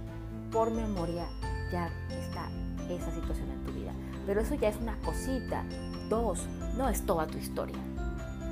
por 0.51 0.71
memoria 0.71 1.27
ya 1.73 1.89
está 2.11 2.49
esa 2.89 3.11
situación 3.13 3.51
en 3.51 3.65
tu 3.65 3.73
vida. 3.73 3.93
Pero 4.27 4.41
eso 4.41 4.55
ya 4.55 4.69
es 4.69 4.77
una 4.77 4.97
cosita. 4.99 5.65
Dos, 6.09 6.47
no 6.77 6.89
es 6.89 7.05
toda 7.07 7.27
tu 7.27 7.39
historia. 7.39 7.77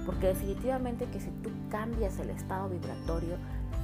Porque 0.06 0.28
definitivamente 0.28 1.06
que 1.06 1.20
si 1.20 1.30
tú 1.42 1.50
cambias 1.68 2.18
el 2.18 2.30
estado 2.30 2.68
vibratorio, 2.68 3.36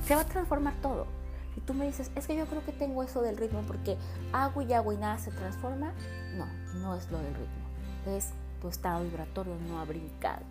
se 0.07 0.15
va 0.15 0.23
a 0.23 0.27
transformar 0.27 0.75
todo. 0.83 1.07
Si 1.55 1.61
tú 1.61 1.73
me 1.73 1.87
dices, 1.87 2.11
es 2.17 2.27
que 2.27 2.37
yo 2.37 2.47
creo 2.47 2.65
que 2.65 2.73
tengo 2.73 3.03
eso 3.03 3.23
del 3.23 3.37
ritmo 3.37 3.63
porque 3.67 3.97
hago 4.33 4.63
y 4.63 4.73
hago 4.73 4.93
y 4.93 4.97
nada 4.97 5.19
se 5.19 5.31
transforma, 5.31 5.93
no, 6.37 6.47
no 6.81 6.97
es 6.97 7.11
lo 7.11 7.19
del 7.19 7.35
ritmo. 7.35 8.17
Es 8.17 8.31
tu 8.61 8.69
estado 8.69 9.05
vibratorio 9.05 9.55
no 9.69 9.79
ha 9.79 9.85
brincado. 9.85 10.43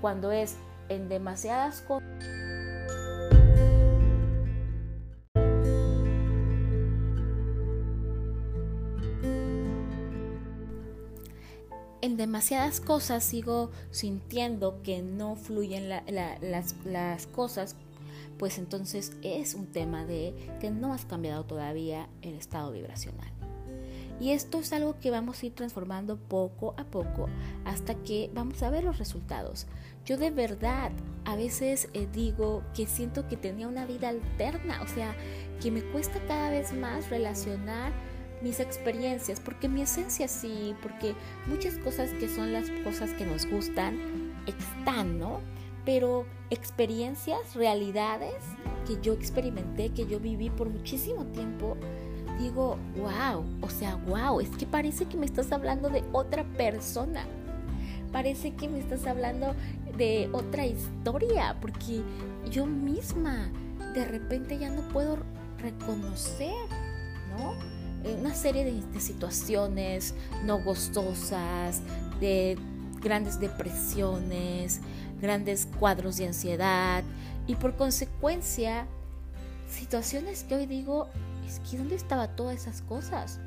Cuando 0.00 0.30
es 0.30 0.56
en 0.88 1.08
demasiadas 1.08 1.80
cosas 1.82 2.02
en 12.02 12.16
demasiadas 12.16 12.80
cosas 12.80 13.22
sigo 13.22 13.70
sintiendo 13.92 14.82
que 14.82 15.02
no 15.02 15.36
fluyen 15.36 15.88
las, 15.88 17.26
cosas, 17.28 17.76
pues 18.38 18.58
entonces 18.58 19.12
es 19.22 19.54
un 19.54 19.66
tema 19.66 20.04
de 20.04 20.34
que 20.60 20.70
no 20.70 20.92
has 20.92 21.04
cambiado 21.04 21.44
todavía 21.44 22.08
el 22.20 22.34
estado 22.34 22.72
vibracional. 22.72 23.32
Y 24.20 24.30
esto 24.30 24.58
es 24.58 24.72
algo 24.72 24.98
que 24.98 25.10
vamos 25.10 25.42
a 25.42 25.46
ir 25.46 25.54
transformando 25.54 26.16
poco 26.16 26.74
a 26.76 26.84
poco 26.84 27.28
hasta 27.64 27.94
que 27.94 28.30
vamos 28.34 28.62
a 28.62 28.70
ver 28.70 28.84
los 28.84 28.98
resultados. 28.98 29.66
Yo 30.04 30.16
de 30.16 30.30
verdad 30.30 30.90
a 31.24 31.36
veces 31.36 31.88
eh, 31.94 32.08
digo 32.12 32.62
que 32.74 32.86
siento 32.86 33.28
que 33.28 33.36
tenía 33.36 33.68
una 33.68 33.86
vida 33.86 34.08
alterna, 34.08 34.82
o 34.82 34.88
sea, 34.88 35.16
que 35.60 35.70
me 35.70 35.82
cuesta 35.82 36.20
cada 36.26 36.50
vez 36.50 36.72
más 36.72 37.10
relacionar 37.10 37.92
mis 38.42 38.60
experiencias, 38.60 39.40
porque 39.40 39.68
mi 39.68 39.82
esencia 39.82 40.28
sí, 40.28 40.74
porque 40.82 41.14
muchas 41.46 41.78
cosas 41.78 42.10
que 42.10 42.28
son 42.28 42.52
las 42.52 42.70
cosas 42.84 43.10
que 43.12 43.24
nos 43.24 43.46
gustan 43.46 43.98
están, 44.46 45.18
¿no? 45.18 45.40
Pero 45.84 46.26
experiencias, 46.50 47.54
realidades 47.54 48.34
que 48.86 48.98
yo 49.00 49.12
experimenté, 49.12 49.90
que 49.90 50.06
yo 50.06 50.20
viví 50.20 50.50
por 50.50 50.68
muchísimo 50.68 51.24
tiempo, 51.26 51.76
digo, 52.38 52.76
wow, 52.96 53.44
o 53.60 53.70
sea, 53.70 53.96
wow, 54.06 54.40
es 54.40 54.50
que 54.50 54.66
parece 54.66 55.06
que 55.06 55.16
me 55.16 55.26
estás 55.26 55.52
hablando 55.52 55.88
de 55.88 56.02
otra 56.12 56.44
persona. 56.44 57.26
Parece 58.10 58.52
que 58.54 58.68
me 58.68 58.78
estás 58.78 59.06
hablando 59.06 59.54
de 59.96 60.28
otra 60.32 60.66
historia, 60.66 61.56
porque 61.60 62.02
yo 62.50 62.66
misma 62.66 63.50
de 63.94 64.04
repente 64.04 64.58
ya 64.58 64.70
no 64.70 64.86
puedo 64.88 65.18
reconocer, 65.58 66.54
¿no? 67.30 67.81
Una 68.04 68.34
serie 68.34 68.64
de, 68.64 69.00
situaciones 69.00 70.14
no 70.44 70.62
gustosas, 70.62 71.82
de 72.20 72.56
grandes 73.00 73.40
depresiones, 73.40 74.80
grandes 75.20 75.66
cuadros 75.78 76.16
de 76.16 76.26
ansiedad 76.26 77.04
y 77.46 77.54
por 77.56 77.76
consecuencia 77.76 78.86
situaciones 79.68 80.44
que 80.44 80.54
hoy 80.54 80.66
digo, 80.66 81.08
es 81.46 81.60
que 81.60 81.78
¿dónde 81.78 81.96
estaban 81.96 82.34
todas 82.36 82.56
esas 82.56 82.82
cosas? 82.82 83.40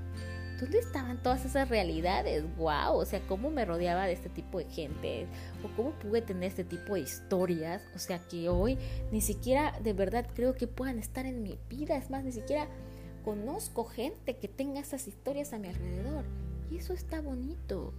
¿Dónde 0.60 0.80
estaban 0.80 1.22
todas 1.22 1.44
esas 1.44 1.68
realidades? 1.68 2.44
¡Wow! 2.56 2.96
O 2.96 3.06
sea, 3.06 3.20
¿cómo 3.28 3.50
me 3.50 3.65
rodeaba 3.65 4.06
de 4.06 4.13
este 4.13 4.30
tipo 4.30 4.60
de 4.60 4.65
gente? 4.65 5.28
¿O 5.63 5.76
cómo 5.76 5.91
pude 5.91 6.22
tener 6.22 6.46
este 6.46 6.63
tipo 6.63 6.96
de 6.96 7.02
historias? 7.02 7.82
O 7.94 8.00
sea, 8.00 8.20
que 8.20 8.48
hoy 8.48 8.78
ni 9.12 9.20
siquiera 9.20 9.78
de 9.84 9.91
verdad 9.91 10.26
creo 10.34 10.56
que 10.56 10.68
puedan 10.68 10.98
estar 10.98 11.26
en 11.26 11.44
mi 11.44 11.60
vida. 11.70 11.98
Es 11.98 12.10
más, 12.10 12.24
ni 12.24 12.32
siquiera 12.32 12.70
conozco 13.25 13.85
gente 13.85 14.38
que 14.38 14.47
tenga 14.47 14.79
esas 14.79 15.07
historias 15.07 15.51
a 15.51 15.57
mi 15.57 15.67
alrededor. 15.67 16.23
Y 16.69 16.77
eso 16.77 16.93
está 16.93 17.21
bonito, 17.21 17.91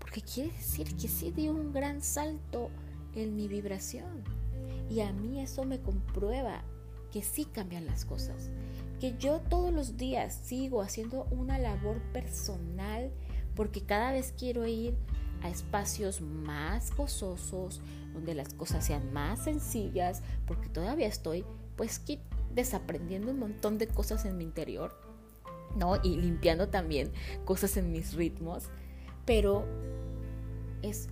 porque 0.00 0.20
quiere 0.20 0.50
decir 0.50 0.96
que 0.96 1.06
sí 1.06 1.30
dio 1.30 1.52
un 1.52 1.72
gran 1.72 2.02
salto 2.02 2.70
en 3.14 3.36
mi 3.36 3.46
vibración. 3.46 4.24
Y 4.90 5.00
a 5.00 5.12
mí 5.12 5.40
eso 5.40 5.64
me 5.64 5.80
comprueba 5.80 6.64
que 7.12 7.22
sí 7.22 7.44
cambian 7.44 7.86
las 7.86 8.04
cosas. 8.04 8.50
Que 8.98 9.16
yo 9.16 9.40
todos 9.42 9.72
los 9.72 9.96
días 9.96 10.34
sigo 10.34 10.82
haciendo 10.82 11.28
una 11.30 11.58
labor 11.58 12.02
personal 12.12 13.12
porque 13.54 13.82
cada 13.82 14.10
vez 14.10 14.34
quiero 14.36 14.66
ir 14.66 14.96
a 15.40 15.50
espacios 15.50 16.20
más 16.20 16.94
gozosos, 16.96 17.80
donde 18.12 18.34
las 18.34 18.54
cosas 18.54 18.84
sean 18.84 19.12
más 19.12 19.44
sencillas, 19.44 20.22
porque 20.46 20.68
todavía 20.68 21.06
estoy 21.06 21.44
pues 21.76 22.00
desaprendiendo 22.54 23.30
un 23.30 23.38
montón 23.38 23.78
de 23.78 23.86
cosas 23.86 24.24
en 24.24 24.36
mi 24.36 24.44
interior, 24.44 24.94
¿no? 25.76 25.96
Y 26.02 26.16
limpiando 26.16 26.68
también 26.68 27.12
cosas 27.44 27.76
en 27.76 27.92
mis 27.92 28.14
ritmos, 28.14 28.68
pero 29.24 29.64
es 30.82 31.08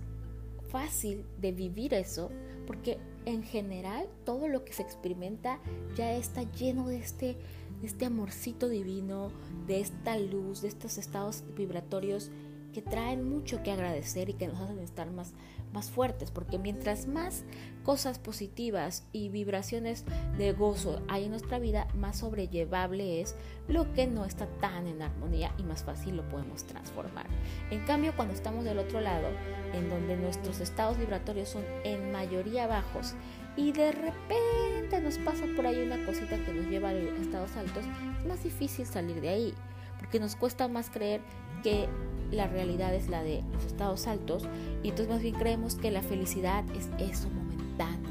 fácil 0.69 1.25
de 1.39 1.51
vivir 1.51 1.93
eso 1.93 2.29
porque 2.65 2.97
en 3.25 3.43
general 3.43 4.07
todo 4.25 4.47
lo 4.47 4.63
que 4.63 4.73
se 4.73 4.83
experimenta 4.83 5.59
ya 5.95 6.13
está 6.13 6.43
lleno 6.43 6.87
de 6.87 6.97
este, 6.97 7.37
de 7.81 7.87
este 7.87 8.05
amorcito 8.05 8.67
divino, 8.67 9.31
de 9.65 9.79
esta 9.79 10.17
luz, 10.17 10.61
de 10.61 10.67
estos 10.67 10.97
estados 10.97 11.43
vibratorios 11.55 12.29
que 12.77 12.83
traen 12.83 13.27
mucho 13.27 13.63
que 13.63 13.71
agradecer 13.71 14.29
y 14.29 14.33
que 14.33 14.47
nos 14.47 14.59
hacen 14.59 14.77
estar 14.77 15.09
más, 15.09 15.33
más 15.73 15.89
fuertes, 15.89 16.29
porque 16.29 16.59
mientras 16.59 17.07
más 17.07 17.43
cosas 17.83 18.19
positivas 18.19 19.03
y 19.11 19.29
vibraciones 19.29 20.05
de 20.37 20.53
gozo 20.53 21.01
hay 21.07 21.23
en 21.23 21.31
nuestra 21.31 21.57
vida, 21.57 21.87
más 21.95 22.19
sobrellevable 22.19 23.19
es 23.19 23.35
lo 23.67 23.91
que 23.93 24.05
no 24.05 24.25
está 24.25 24.45
tan 24.61 24.85
en 24.85 25.01
armonía 25.01 25.55
y 25.57 25.63
más 25.63 25.83
fácil 25.83 26.17
lo 26.17 26.29
podemos 26.29 26.65
transformar. 26.65 27.25
En 27.71 27.83
cambio, 27.87 28.13
cuando 28.15 28.35
estamos 28.35 28.63
del 28.63 28.77
otro 28.77 29.01
lado, 29.01 29.27
en 29.73 29.89
donde 29.89 30.15
nuestros 30.15 30.59
estados 30.59 30.99
vibratorios 30.99 31.49
son 31.49 31.63
en 31.83 32.11
mayoría 32.11 32.67
bajos 32.67 33.15
y 33.55 33.71
de 33.71 33.91
repente 33.91 35.01
nos 35.01 35.17
pasa 35.17 35.45
por 35.55 35.65
ahí 35.65 35.81
una 35.81 36.05
cosita 36.05 36.37
que 36.45 36.53
nos 36.53 36.67
lleva 36.67 36.89
a 36.89 36.93
estados 36.93 37.55
altos, 37.55 37.85
es 38.19 38.27
más 38.27 38.43
difícil 38.43 38.85
salir 38.85 39.19
de 39.19 39.29
ahí, 39.29 39.53
porque 39.97 40.19
nos 40.19 40.35
cuesta 40.35 40.67
más 40.67 40.91
creer 40.91 41.21
que 41.63 41.89
la 42.31 42.47
realidad 42.47 42.93
es 42.93 43.09
la 43.09 43.23
de 43.23 43.43
los 43.53 43.65
estados 43.65 44.07
altos 44.07 44.43
y 44.83 44.89
entonces 44.89 45.13
más 45.13 45.21
bien 45.21 45.35
creemos 45.35 45.75
que 45.75 45.91
la 45.91 46.01
felicidad 46.01 46.63
es 46.75 46.89
eso 46.99 47.29
momentáneo, 47.29 48.09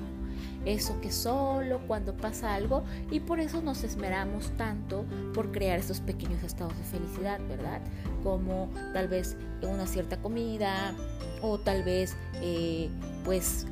eso 0.64 1.00
que 1.00 1.12
solo 1.12 1.80
cuando 1.86 2.16
pasa 2.16 2.54
algo 2.54 2.84
y 3.10 3.20
por 3.20 3.40
eso 3.40 3.60
nos 3.62 3.84
esmeramos 3.84 4.50
tanto 4.56 5.04
por 5.34 5.52
crear 5.52 5.78
estos 5.78 6.00
pequeños 6.00 6.42
estados 6.42 6.76
de 6.76 6.84
felicidad, 6.84 7.40
¿verdad? 7.48 7.80
Como 8.22 8.70
tal 8.92 9.08
vez 9.08 9.36
una 9.62 9.86
cierta 9.86 10.16
comida 10.16 10.94
o 11.42 11.58
tal 11.58 11.82
vez 11.82 12.16
eh, 12.40 12.88
pues 13.24 13.66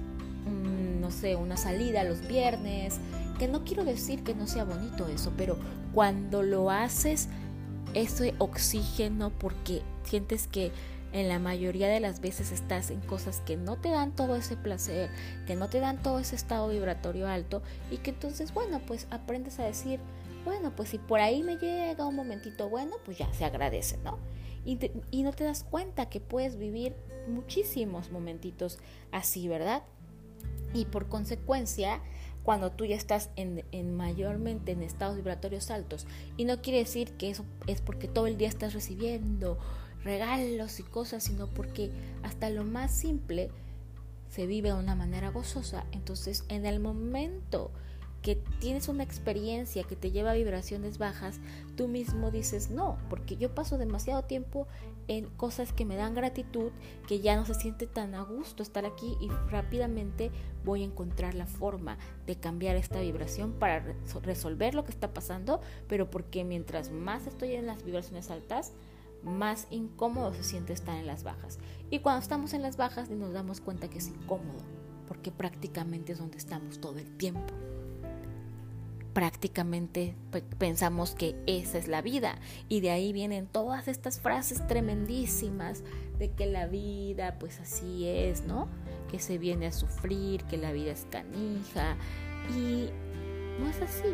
mm, 0.46 1.00
no 1.00 1.10
sé, 1.10 1.36
una 1.36 1.56
salida 1.56 2.04
los 2.04 2.26
viernes, 2.26 2.98
que 3.38 3.48
no 3.48 3.64
quiero 3.64 3.84
decir 3.84 4.22
que 4.22 4.34
no 4.34 4.46
sea 4.46 4.64
bonito 4.64 5.08
eso, 5.08 5.32
pero 5.36 5.56
cuando 5.92 6.42
lo 6.42 6.70
haces 6.70 7.28
ese 7.94 8.34
oxígeno 8.38 9.30
porque 9.30 9.82
sientes 10.04 10.46
que 10.46 10.72
en 11.12 11.28
la 11.28 11.38
mayoría 11.38 11.88
de 11.88 12.00
las 12.00 12.20
veces 12.20 12.50
estás 12.50 12.90
en 12.90 13.00
cosas 13.00 13.40
que 13.40 13.56
no 13.56 13.76
te 13.76 13.88
dan 13.88 14.16
todo 14.16 14.34
ese 14.34 14.56
placer, 14.56 15.10
que 15.46 15.54
no 15.54 15.68
te 15.68 15.78
dan 15.78 16.02
todo 16.02 16.18
ese 16.18 16.34
estado 16.34 16.68
vibratorio 16.68 17.28
alto 17.28 17.62
y 17.90 17.98
que 17.98 18.10
entonces, 18.10 18.52
bueno, 18.52 18.80
pues 18.84 19.06
aprendes 19.10 19.60
a 19.60 19.64
decir, 19.64 20.00
bueno, 20.44 20.74
pues 20.74 20.88
si 20.88 20.98
por 20.98 21.20
ahí 21.20 21.44
me 21.44 21.56
llega 21.56 22.04
un 22.04 22.16
momentito 22.16 22.68
bueno, 22.68 22.96
pues 23.04 23.16
ya 23.16 23.32
se 23.32 23.44
agradece, 23.44 23.96
¿no? 23.98 24.18
Y, 24.64 24.78
y 25.12 25.22
no 25.22 25.32
te 25.32 25.44
das 25.44 25.62
cuenta 25.62 26.08
que 26.08 26.18
puedes 26.18 26.56
vivir 26.56 26.96
muchísimos 27.28 28.10
momentitos 28.10 28.78
así, 29.12 29.46
¿verdad? 29.46 29.84
Y 30.72 30.86
por 30.86 31.08
consecuencia, 31.08 32.02
cuando 32.44 32.70
tú 32.70 32.84
ya 32.84 32.94
estás 32.94 33.30
en, 33.36 33.96
mayormente 33.96 34.72
en 34.72 34.82
estados 34.82 35.16
vibratorios 35.16 35.70
altos. 35.70 36.06
Y 36.36 36.44
no 36.44 36.60
quiere 36.60 36.78
decir 36.78 37.12
que 37.12 37.30
eso 37.30 37.44
es 37.66 37.80
porque 37.80 38.06
todo 38.06 38.26
el 38.26 38.36
día 38.36 38.48
estás 38.48 38.74
recibiendo 38.74 39.58
regalos 40.04 40.78
y 40.78 40.82
cosas, 40.82 41.24
sino 41.24 41.48
porque 41.48 41.90
hasta 42.22 42.50
lo 42.50 42.62
más 42.62 42.94
simple 42.94 43.50
se 44.28 44.46
vive 44.46 44.68
de 44.68 44.74
una 44.74 44.94
manera 44.94 45.30
gozosa. 45.30 45.86
Entonces, 45.92 46.44
en 46.48 46.66
el 46.66 46.80
momento 46.80 47.70
que 48.20 48.36
tienes 48.58 48.88
una 48.88 49.04
experiencia 49.04 49.84
que 49.84 49.96
te 49.96 50.10
lleva 50.10 50.32
a 50.32 50.34
vibraciones 50.34 50.98
bajas, 50.98 51.40
tú 51.76 51.88
mismo 51.88 52.30
dices 52.30 52.70
no, 52.70 52.98
porque 53.08 53.36
yo 53.36 53.54
paso 53.54 53.78
demasiado 53.78 54.22
tiempo 54.22 54.66
en 55.08 55.26
cosas 55.30 55.72
que 55.72 55.84
me 55.84 55.96
dan 55.96 56.14
gratitud, 56.14 56.70
que 57.06 57.20
ya 57.20 57.36
no 57.36 57.44
se 57.44 57.54
siente 57.54 57.86
tan 57.86 58.14
a 58.14 58.22
gusto 58.22 58.62
estar 58.62 58.84
aquí 58.84 59.16
y 59.20 59.28
rápidamente 59.50 60.30
voy 60.64 60.82
a 60.82 60.86
encontrar 60.86 61.34
la 61.34 61.46
forma 61.46 61.98
de 62.26 62.36
cambiar 62.36 62.76
esta 62.76 63.00
vibración 63.00 63.52
para 63.52 63.84
resolver 64.22 64.74
lo 64.74 64.84
que 64.84 64.92
está 64.92 65.12
pasando, 65.12 65.60
pero 65.88 66.10
porque 66.10 66.44
mientras 66.44 66.90
más 66.90 67.26
estoy 67.26 67.54
en 67.54 67.66
las 67.66 67.84
vibraciones 67.84 68.30
altas, 68.30 68.72
más 69.22 69.66
incómodo 69.70 70.34
se 70.34 70.44
siente 70.44 70.72
estar 70.72 70.96
en 70.96 71.06
las 71.06 71.24
bajas. 71.24 71.58
Y 71.90 72.00
cuando 72.00 72.22
estamos 72.22 72.52
en 72.52 72.62
las 72.62 72.76
bajas 72.76 73.10
nos 73.10 73.32
damos 73.32 73.60
cuenta 73.60 73.88
que 73.88 73.98
es 73.98 74.08
incómodo, 74.08 74.62
porque 75.08 75.30
prácticamente 75.30 76.12
es 76.12 76.18
donde 76.18 76.38
estamos 76.38 76.80
todo 76.80 76.98
el 76.98 77.16
tiempo 77.16 77.54
prácticamente 79.14 80.16
pensamos 80.58 81.14
que 81.14 81.36
esa 81.46 81.78
es 81.78 81.86
la 81.86 82.02
vida 82.02 82.36
y 82.68 82.80
de 82.80 82.90
ahí 82.90 83.12
vienen 83.12 83.46
todas 83.46 83.86
estas 83.86 84.20
frases 84.20 84.66
tremendísimas 84.66 85.84
de 86.18 86.32
que 86.32 86.46
la 86.46 86.66
vida 86.66 87.36
pues 87.38 87.60
así 87.60 88.08
es, 88.08 88.42
¿no? 88.42 88.68
Que 89.10 89.20
se 89.20 89.38
viene 89.38 89.68
a 89.68 89.72
sufrir, 89.72 90.42
que 90.44 90.56
la 90.56 90.72
vida 90.72 90.90
es 90.90 91.06
canija 91.10 91.96
y 92.50 92.90
no 93.60 93.70
es 93.70 93.80
así. 93.80 94.08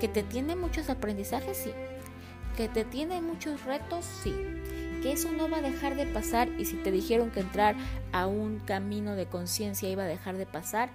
Que 0.00 0.06
te 0.06 0.22
tiene 0.22 0.54
muchos 0.54 0.88
aprendizajes, 0.88 1.56
sí. 1.56 1.72
Que 2.56 2.68
te 2.68 2.84
tiene 2.84 3.20
muchos 3.20 3.64
retos, 3.64 4.04
sí. 4.22 4.32
Que 5.02 5.12
eso 5.12 5.32
no 5.32 5.50
va 5.50 5.58
a 5.58 5.62
dejar 5.62 5.96
de 5.96 6.06
pasar 6.06 6.48
y 6.60 6.64
si 6.64 6.76
te 6.76 6.92
dijeron 6.92 7.32
que 7.32 7.40
entrar 7.40 7.74
a 8.12 8.28
un 8.28 8.60
camino 8.60 9.16
de 9.16 9.26
conciencia 9.26 9.88
iba 9.88 10.04
a 10.04 10.06
dejar 10.06 10.36
de 10.36 10.46
pasar, 10.46 10.90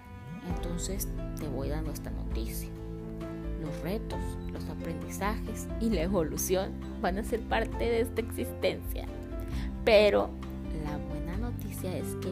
entonces 0.55 1.09
te 1.37 1.47
voy 1.49 1.67
dando 1.67 1.91
esta 1.91 2.09
noticia 2.09 2.69
los 3.63 3.81
retos, 3.81 4.19
los 4.51 4.63
aprendizajes 4.69 5.67
y 5.79 5.89
la 5.89 6.01
evolución 6.01 6.71
van 7.01 7.17
a 7.17 7.23
ser 7.23 7.41
parte 7.41 7.77
de 7.77 8.01
esta 8.01 8.21
existencia. 8.21 9.05
Pero 9.85 10.29
la 10.83 10.97
buena 10.97 11.37
noticia 11.37 11.95
es 11.97 12.15
que 12.21 12.31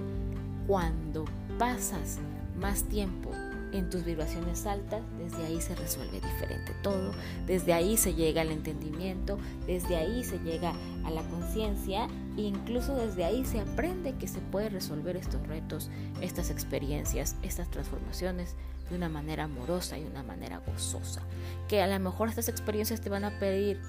cuando 0.67 1.25
pasas 1.57 2.19
más 2.59 2.83
tiempo 2.83 3.31
en 3.71 3.89
tus 3.89 4.03
vibraciones 4.03 4.65
altas, 4.65 5.01
desde 5.17 5.45
ahí 5.45 5.61
se 5.61 5.75
resuelve 5.75 6.19
diferente 6.19 6.73
todo, 6.81 7.13
desde 7.47 7.73
ahí 7.73 7.97
se 7.97 8.13
llega 8.13 8.41
al 8.41 8.51
entendimiento, 8.51 9.37
desde 9.65 9.95
ahí 9.95 10.23
se 10.23 10.39
llega 10.39 10.73
a 11.05 11.11
la 11.11 11.21
conciencia 11.23 12.07
e 12.37 12.41
incluso 12.41 12.95
desde 12.95 13.23
ahí 13.23 13.45
se 13.45 13.61
aprende 13.61 14.13
que 14.15 14.27
se 14.27 14.39
puede 14.39 14.69
resolver 14.69 15.15
estos 15.15 15.45
retos, 15.47 15.89
estas 16.21 16.49
experiencias, 16.49 17.37
estas 17.43 17.69
transformaciones 17.69 18.55
de 18.91 18.97
una 18.97 19.09
manera 19.09 19.45
amorosa 19.45 19.97
y 19.97 20.03
de 20.03 20.09
una 20.09 20.23
manera 20.23 20.59
gozosa. 20.59 21.21
Que 21.67 21.81
a 21.81 21.87
lo 21.87 21.99
mejor 21.99 22.29
estas 22.29 22.49
experiencias 22.49 23.01
te 23.01 23.09
van 23.09 23.23
a 23.23 23.39
pedir 23.39 23.79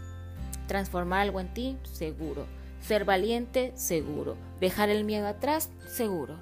transformar 0.69 1.21
algo 1.21 1.41
en 1.41 1.53
ti, 1.53 1.77
seguro. 1.83 2.47
Ser 2.81 3.05
valiente, 3.05 3.73
seguro. 3.75 4.37
Dejar 4.61 4.89
el 4.89 5.05
miedo 5.05 5.27
atrás, 5.27 5.71
seguro. 5.87 6.39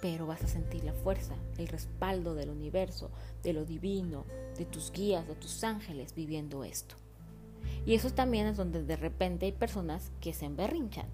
Pero 0.00 0.26
vas 0.26 0.42
a 0.42 0.48
sentir 0.48 0.84
la 0.84 0.92
fuerza, 0.92 1.34
el 1.58 1.68
respaldo 1.68 2.34
del 2.34 2.50
universo, 2.50 3.10
de 3.42 3.52
lo 3.52 3.64
divino, 3.64 4.24
de 4.56 4.64
tus 4.64 4.90
guías, 4.90 5.26
de 5.28 5.34
tus 5.34 5.62
ángeles 5.62 6.14
viviendo 6.14 6.64
esto. 6.64 6.96
Y 7.84 7.94
eso 7.94 8.10
también 8.10 8.46
es 8.46 8.56
donde 8.56 8.82
de 8.82 8.96
repente 8.96 9.46
hay 9.46 9.52
personas 9.52 10.10
que 10.20 10.32
se 10.32 10.46
emberrinchan. 10.46 11.06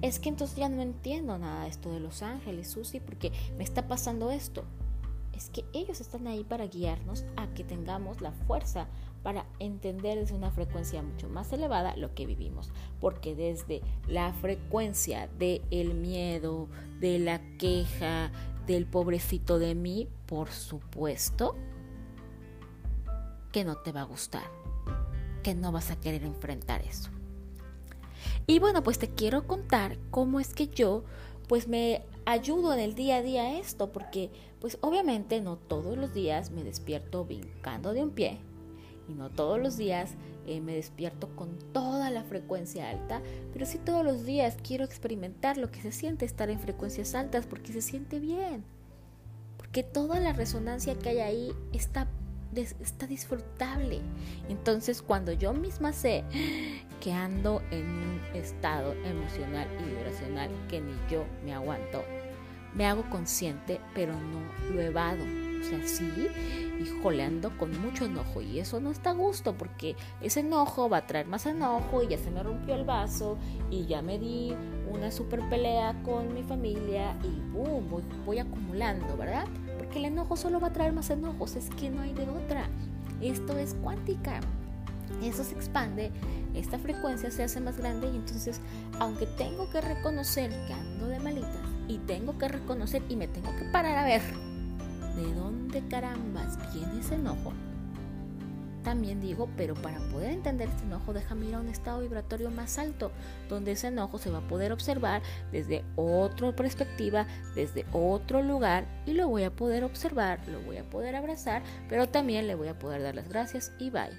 Es 0.00 0.18
que 0.18 0.30
entonces 0.30 0.56
ya 0.56 0.68
no 0.70 0.80
entiendo 0.80 1.36
nada 1.36 1.64
de 1.64 1.68
esto 1.68 1.92
de 1.92 2.00
los 2.00 2.22
ángeles, 2.22 2.70
Susi, 2.70 3.00
porque 3.00 3.32
me 3.58 3.64
está 3.64 3.86
pasando 3.86 4.30
esto 4.30 4.64
es 5.40 5.48
que 5.48 5.64
ellos 5.72 6.02
están 6.02 6.26
ahí 6.26 6.44
para 6.44 6.66
guiarnos 6.66 7.24
a 7.36 7.46
que 7.54 7.64
tengamos 7.64 8.20
la 8.20 8.30
fuerza 8.30 8.88
para 9.22 9.46
entender 9.58 10.18
desde 10.18 10.34
una 10.34 10.50
frecuencia 10.50 11.02
mucho 11.02 11.30
más 11.30 11.50
elevada 11.54 11.96
lo 11.96 12.14
que 12.14 12.26
vivimos, 12.26 12.70
porque 13.00 13.34
desde 13.34 13.80
la 14.06 14.34
frecuencia 14.34 15.28
del 15.38 15.62
el 15.70 15.94
miedo, 15.94 16.68
de 17.00 17.18
la 17.18 17.40
queja, 17.56 18.30
del 18.66 18.84
pobrecito 18.84 19.58
de 19.58 19.74
mí, 19.74 20.08
por 20.26 20.50
supuesto 20.50 21.56
que 23.50 23.64
no 23.64 23.78
te 23.78 23.92
va 23.92 24.02
a 24.02 24.04
gustar, 24.04 24.44
que 25.42 25.54
no 25.54 25.72
vas 25.72 25.90
a 25.90 25.98
querer 25.98 26.22
enfrentar 26.22 26.82
eso. 26.82 27.08
Y 28.46 28.58
bueno, 28.58 28.82
pues 28.82 28.98
te 28.98 29.08
quiero 29.08 29.46
contar 29.46 29.96
cómo 30.10 30.38
es 30.38 30.52
que 30.52 30.68
yo 30.68 31.04
pues 31.50 31.66
me 31.66 32.02
ayudo 32.26 32.72
en 32.72 32.78
el 32.78 32.94
día 32.94 33.16
a 33.16 33.22
día 33.22 33.58
esto, 33.58 33.90
porque 33.90 34.30
pues 34.60 34.78
obviamente 34.82 35.40
no 35.40 35.56
todos 35.56 35.98
los 35.98 36.14
días 36.14 36.52
me 36.52 36.62
despierto 36.62 37.24
brincando 37.24 37.92
de 37.92 38.04
un 38.04 38.10
pie 38.10 38.38
y 39.08 39.14
no 39.14 39.30
todos 39.30 39.58
los 39.58 39.76
días 39.76 40.12
eh, 40.46 40.60
me 40.60 40.76
despierto 40.76 41.28
con 41.34 41.58
toda 41.72 42.08
la 42.10 42.22
frecuencia 42.22 42.88
alta, 42.88 43.20
pero 43.52 43.66
sí 43.66 43.78
todos 43.78 44.04
los 44.04 44.24
días 44.24 44.58
quiero 44.62 44.84
experimentar 44.84 45.56
lo 45.56 45.72
que 45.72 45.82
se 45.82 45.90
siente 45.90 46.24
estar 46.24 46.50
en 46.50 46.60
frecuencias 46.60 47.16
altas 47.16 47.46
porque 47.46 47.72
se 47.72 47.82
siente 47.82 48.20
bien, 48.20 48.62
porque 49.56 49.82
toda 49.82 50.20
la 50.20 50.32
resonancia 50.32 50.96
que 50.96 51.08
hay 51.08 51.18
ahí 51.18 51.52
está 51.72 52.06
está 52.54 53.06
disfrutable. 53.06 54.00
Entonces 54.48 55.02
cuando 55.02 55.32
yo 55.32 55.52
misma 55.52 55.92
sé 55.92 56.24
que 57.00 57.12
ando 57.12 57.62
en 57.70 57.86
un 57.86 58.20
estado 58.34 58.92
emocional 59.04 59.68
y 59.80 59.90
vibracional 59.90 60.50
que 60.68 60.80
ni 60.80 60.92
yo 61.10 61.24
me 61.44 61.54
aguanto, 61.54 62.02
me 62.74 62.86
hago 62.86 63.08
consciente, 63.10 63.80
pero 63.94 64.12
no 64.12 64.74
lo 64.74 64.80
evado. 64.80 65.24
O 65.60 65.62
sea, 65.62 65.86
sí, 65.86 66.28
híjole, 66.80 67.22
ando 67.22 67.56
con 67.58 67.78
mucho 67.82 68.06
enojo 68.06 68.40
y 68.40 68.60
eso 68.60 68.80
no 68.80 68.90
está 68.90 69.10
a 69.10 69.14
gusto 69.14 69.54
porque 69.54 69.94
ese 70.22 70.40
enojo 70.40 70.88
va 70.88 70.98
a 70.98 71.06
traer 71.06 71.26
más 71.26 71.44
enojo 71.44 72.02
y 72.02 72.08
ya 72.08 72.18
se 72.18 72.30
me 72.30 72.42
rompió 72.42 72.74
el 72.74 72.84
vaso 72.84 73.36
y 73.70 73.84
ya 73.84 74.00
me 74.00 74.18
di 74.18 74.54
una 74.90 75.10
super 75.10 75.40
pelea 75.50 76.00
con 76.02 76.32
mi 76.32 76.42
familia 76.42 77.14
y 77.22 77.40
boom, 77.52 77.90
voy, 77.90 78.02
voy 78.24 78.38
acumulando, 78.38 79.16
¿verdad? 79.18 79.46
Porque 79.90 80.06
el 80.06 80.12
enojo 80.12 80.36
solo 80.36 80.60
va 80.60 80.68
a 80.68 80.72
traer 80.72 80.92
más 80.92 81.10
enojos, 81.10 81.56
es 81.56 81.68
que 81.70 81.90
no 81.90 82.02
hay 82.02 82.12
de 82.12 82.22
otra. 82.22 82.68
Esto 83.20 83.58
es 83.58 83.74
cuántica. 83.74 84.38
Eso 85.20 85.42
se 85.42 85.52
expande, 85.52 86.12
esta 86.54 86.78
frecuencia 86.78 87.32
se 87.32 87.42
hace 87.42 87.60
más 87.60 87.76
grande 87.76 88.06
y 88.06 88.14
entonces, 88.14 88.60
aunque 89.00 89.26
tengo 89.26 89.68
que 89.68 89.80
reconocer 89.80 90.52
que 90.68 90.74
ando 90.74 91.08
de 91.08 91.18
malitas 91.18 91.50
y 91.88 91.98
tengo 91.98 92.38
que 92.38 92.46
reconocer 92.46 93.02
y 93.08 93.16
me 93.16 93.26
tengo 93.26 93.50
que 93.56 93.64
parar 93.72 93.98
a 93.98 94.04
ver 94.04 94.22
de 95.16 95.34
dónde 95.34 95.82
carambas 95.88 96.56
viene 96.72 97.00
ese 97.00 97.16
enojo, 97.16 97.52
también 98.82 99.20
digo, 99.20 99.48
pero 99.56 99.74
para 99.74 99.98
poder 100.10 100.30
entender 100.30 100.68
este 100.68 100.84
enojo, 100.84 101.12
déjame 101.12 101.46
ir 101.46 101.54
a 101.54 101.60
un 101.60 101.68
estado 101.68 102.00
vibratorio 102.00 102.50
más 102.50 102.78
alto, 102.78 103.10
donde 103.48 103.72
ese 103.72 103.88
enojo 103.88 104.18
se 104.18 104.30
va 104.30 104.38
a 104.38 104.48
poder 104.48 104.72
observar 104.72 105.22
desde 105.52 105.84
otra 105.96 106.54
perspectiva, 106.54 107.26
desde 107.54 107.84
otro 107.92 108.42
lugar, 108.42 108.86
y 109.06 109.12
lo 109.12 109.28
voy 109.28 109.44
a 109.44 109.50
poder 109.50 109.84
observar, 109.84 110.40
lo 110.48 110.60
voy 110.60 110.78
a 110.78 110.88
poder 110.88 111.16
abrazar, 111.16 111.62
pero 111.88 112.08
también 112.08 112.46
le 112.46 112.54
voy 112.54 112.68
a 112.68 112.78
poder 112.78 113.02
dar 113.02 113.14
las 113.14 113.28
gracias 113.28 113.72
y 113.78 113.90
bye. 113.90 114.10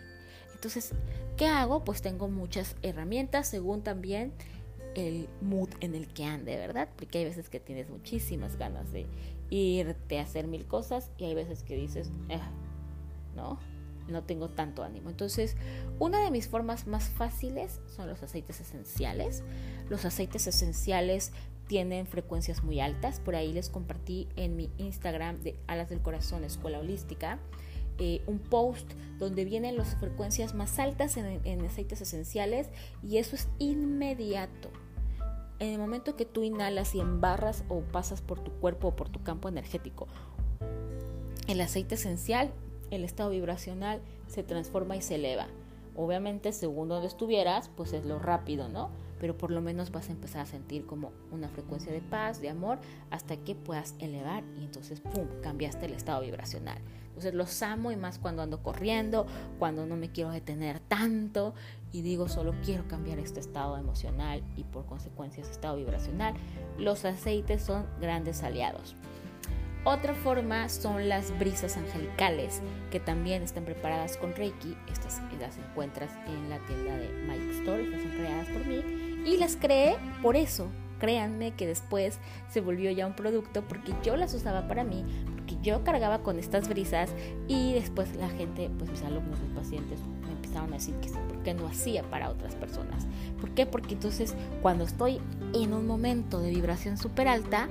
Entonces, 0.54 0.94
¿qué 1.38 1.48
hago? 1.48 1.84
Pues 1.84 2.02
tengo 2.02 2.28
muchas 2.28 2.76
herramientas 2.84 3.48
según 3.48 3.82
también 3.82 4.32
el 4.96 5.28
mood 5.42 5.70
en 5.80 5.96
el 5.96 6.08
que 6.08 6.26
ande, 6.26 6.56
¿verdad? 6.58 6.90
Porque 6.96 7.20
hay 7.20 7.26
veces 7.26 7.50
que 7.50 7.60
tienes 7.60 7.90
muchísimas 7.90 8.58
ganas 8.58 8.92
de 8.92 9.08
irte 9.50 10.20
a 10.20 10.24
hacer 10.24 10.48
mil 10.48 10.66
cosas 10.66 11.12
y 11.18 11.26
hay 11.26 11.34
veces 11.34 11.64
que 11.64 11.76
dices, 11.76 12.12
ah, 12.30 12.50
¿no? 13.36 13.60
No 14.08 14.24
tengo 14.24 14.50
tanto 14.50 14.84
ánimo. 14.84 15.10
Entonces, 15.10 15.56
una 16.00 16.24
de 16.24 16.32
mis 16.32 16.48
formas 16.48 16.88
más 16.88 17.10
fáciles 17.10 17.80
son 17.88 18.08
los 18.08 18.22
aceites 18.24 18.60
esenciales. 18.60 19.44
Los 19.90 20.06
aceites 20.06 20.48
esenciales 20.48 21.32
tienen 21.68 22.08
frecuencias 22.08 22.64
muy 22.64 22.80
altas. 22.80 23.20
Por 23.20 23.36
ahí 23.36 23.54
les 23.54 23.70
compartí 23.70 24.28
en 24.36 24.56
mi 24.56 24.70
Instagram 24.78 25.42
de 25.42 25.58
Alas 25.68 25.90
del 25.90 26.02
Corazón 26.02 26.44
Escuela 26.44 26.80
Holística 26.80 27.40
eh, 27.98 28.24
un 28.26 28.40
post 28.40 28.90
donde 29.20 29.46
vienen 29.46 29.78
las 29.78 29.96
frecuencias 29.96 30.56
más 30.56 30.80
altas 30.80 31.18
en, 31.18 31.40
en 31.44 31.66
aceites 31.66 32.02
esenciales 32.02 32.68
y 33.04 33.18
eso 33.18 33.36
es 33.36 33.48
inmediato. 33.60 34.72
En 35.60 35.74
el 35.74 35.78
momento 35.78 36.16
que 36.16 36.26
tú 36.26 36.42
inhalas 36.42 36.96
y 36.96 37.00
embarras 37.00 37.64
o 37.70 37.82
pasas 37.82 38.22
por 38.22 38.40
tu 38.44 38.52
cuerpo 38.54 38.88
o 38.88 38.96
por 38.96 39.10
tu 39.10 39.22
campo 39.22 39.50
energético 39.50 40.08
el 41.48 41.62
aceite 41.62 41.96
esencial 41.96 42.52
el 42.92 43.04
estado 43.04 43.32
vibracional 43.32 44.02
se 44.28 44.44
transforma 44.44 44.96
y 44.96 45.02
se 45.02 45.16
eleva. 45.16 45.48
Obviamente, 45.96 46.54
según 46.54 46.88
donde 46.88 47.08
estuvieras, 47.08 47.70
pues 47.76 47.94
es 47.94 48.06
lo 48.06 48.20
rápido, 48.20 48.70
¿no? 48.70 48.90
Pero 49.20 49.38
por 49.38 49.52
lo 49.52 49.62
menos 49.62 49.92
vas 49.92 50.10
a 50.10 50.14
empezar 50.14 50.42
a 50.42 50.46
sentir 50.46 50.86
como 50.86 51.12
una 51.32 51.50
frecuencia 51.50 51.92
de 51.92 52.02
paz, 52.02 52.42
de 52.42 52.50
amor, 52.50 52.80
hasta 53.10 53.38
que 53.38 53.56
puedas 53.56 53.96
elevar 54.00 54.44
y 54.58 54.64
entonces, 54.64 55.02
¡pum!, 55.02 55.28
cambiaste 55.42 55.86
el 55.86 55.94
estado 55.94 56.22
vibracional. 56.22 56.78
Entonces 57.10 57.34
los 57.34 57.62
amo 57.62 57.92
y 57.92 57.98
más 57.98 58.20
cuando 58.20 58.42
ando 58.42 58.64
corriendo, 58.64 59.26
cuando 59.60 59.86
no 59.86 59.98
me 59.98 60.12
quiero 60.12 60.32
detener 60.32 60.80
tanto 60.80 61.54
y 61.92 62.02
digo 62.04 62.30
solo 62.30 62.56
quiero 62.64 62.88
cambiar 62.88 63.20
este 63.20 63.42
estado 63.42 63.78
emocional 63.78 64.42
y 64.56 64.64
por 64.64 64.86
consecuencia 64.86 65.44
ese 65.44 65.52
estado 65.52 65.76
vibracional. 65.76 66.34
Los 66.78 67.04
aceites 67.04 67.62
son 67.62 67.86
grandes 68.00 68.44
aliados. 68.44 68.96
Otra 69.84 70.14
forma 70.14 70.70
son 70.70 71.10
las 71.10 71.38
brisas 71.40 71.76
angelicales, 71.76 72.62
que 72.92 73.00
también 73.00 73.42
están 73.42 73.66
preparadas 73.66 74.16
con 74.16 74.36
Reiki. 74.36 74.78
Estas 74.92 75.20
las 75.40 75.58
encuentras 75.58 76.12
en 76.28 76.50
la 76.52 76.60
tienda 76.60 76.96
de 76.98 77.10
Mike 77.28 77.60
Store, 77.60 77.84
estas 77.84 78.02
son 78.04 78.12
creadas 78.12 78.48
por 78.50 78.66
mí. 78.68 79.24
Y 79.26 79.38
las 79.38 79.56
creé 79.56 79.98
por 80.22 80.36
eso. 80.36 80.68
Créanme 81.00 81.56
que 81.56 81.66
después 81.66 82.20
se 82.48 82.62
volvió 82.62 82.92
ya 82.92 83.08
un 83.08 83.16
producto 83.16 83.64
porque 83.64 83.92
yo 84.04 84.16
las 84.18 84.36
usaba 84.36 84.68
para 84.68 84.84
mí, 84.84 85.04
porque 85.34 85.58
yo 85.64 85.84
cargaba 85.84 86.20
con 86.20 86.38
estas 86.38 86.70
brisas 86.70 87.10
y 87.48 87.74
después 87.74 88.16
la 88.18 88.30
gente, 88.30 88.70
pues 88.78 88.92
mis 88.92 89.02
alumnos, 89.02 89.40
mis 89.40 89.58
pacientes, 89.58 90.00
me 90.28 90.34
empezaron 90.34 90.70
a 90.70 90.76
decir 90.76 90.94
que 90.98 91.10
sí, 91.10 91.18
porque 91.28 91.56
no 91.56 91.66
hacía 91.66 92.04
para 92.04 92.30
otras 92.30 92.54
personas. 92.54 93.08
¿Por 93.40 93.50
qué? 93.56 93.66
Porque 93.66 93.96
entonces 93.96 94.36
cuando 94.62 94.84
estoy 94.84 95.20
en 95.56 95.74
un 95.74 95.88
momento 95.88 96.40
de 96.40 96.52
vibración 96.52 97.00
súper 97.00 97.28
alta, 97.28 97.68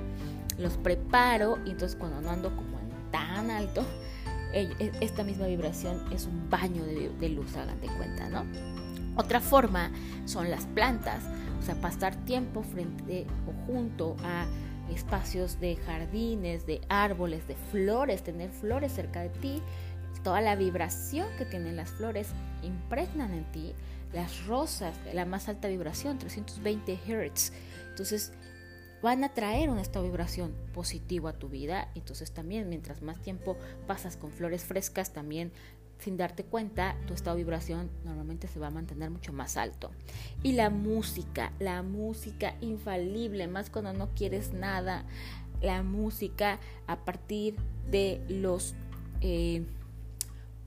los 0.61 0.77
preparo 0.77 1.57
y 1.65 1.71
entonces 1.71 1.97
cuando 1.97 2.21
no 2.21 2.29
ando 2.29 2.55
como 2.55 2.79
en 2.79 3.11
tan 3.11 3.51
alto, 3.51 3.83
e, 4.53 4.91
esta 5.01 5.23
misma 5.23 5.47
vibración 5.47 6.01
es 6.11 6.25
un 6.25 6.49
baño 6.49 6.83
de, 6.83 7.29
luz, 7.29 7.55
hagan 7.55 7.79
cuenta, 7.97 8.29
¿no? 8.29 8.45
Otra 9.17 9.41
forma 9.41 9.91
son 10.25 10.49
las 10.49 10.65
plantas, 10.67 11.23
o 11.59 11.63
sea, 11.63 11.75
pasar 11.75 12.15
tiempo 12.23 12.63
frente 12.63 13.27
o 13.45 13.71
junto 13.71 14.15
a 14.23 14.47
espacios 14.93 15.59
de 15.59 15.75
jardines, 15.75 16.65
de 16.65 16.81
árboles, 16.89 17.47
de 17.47 17.55
flores, 17.71 18.23
tener 18.23 18.51
flores 18.51 18.93
cerca 18.93 19.21
de 19.21 19.29
ti, 19.29 19.61
toda 20.23 20.41
la 20.41 20.55
vibración 20.55 21.27
que 21.37 21.45
tienen 21.45 21.75
las 21.75 21.89
flores 21.89 22.29
impregnan 22.63 23.33
en 23.33 23.43
ti, 23.51 23.73
las 24.13 24.45
rosas, 24.45 24.95
la 25.13 25.25
más 25.25 25.47
alta 25.49 25.67
vibración, 25.67 26.17
320 26.17 26.95
Hz. 26.95 27.53
Entonces, 27.89 28.33
van 29.01 29.23
a 29.23 29.33
traer 29.33 29.69
una 29.69 29.81
esta 29.81 30.01
vibración 30.01 30.53
positiva 30.73 31.31
a 31.31 31.33
tu 31.33 31.49
vida. 31.49 31.89
Entonces 31.95 32.31
también 32.31 32.69
mientras 32.69 33.01
más 33.01 33.21
tiempo 33.21 33.57
pasas 33.87 34.17
con 34.17 34.31
flores 34.31 34.63
frescas, 34.63 35.13
también 35.13 35.51
sin 36.01 36.17
darte 36.17 36.43
cuenta, 36.43 36.97
tu 37.05 37.13
estado 37.13 37.37
de 37.37 37.43
vibración 37.43 37.89
normalmente 38.03 38.47
se 38.47 38.59
va 38.59 38.67
a 38.67 38.71
mantener 38.71 39.09
mucho 39.11 39.33
más 39.33 39.55
alto. 39.55 39.91
Y 40.43 40.53
la 40.53 40.69
música, 40.69 41.53
la 41.59 41.83
música 41.83 42.55
infalible, 42.61 43.47
más 43.47 43.69
cuando 43.69 43.93
no 43.93 44.09
quieres 44.15 44.51
nada, 44.51 45.05
la 45.61 45.83
música 45.83 46.59
a 46.87 47.05
partir 47.05 47.55
de 47.89 48.21
los 48.27 48.73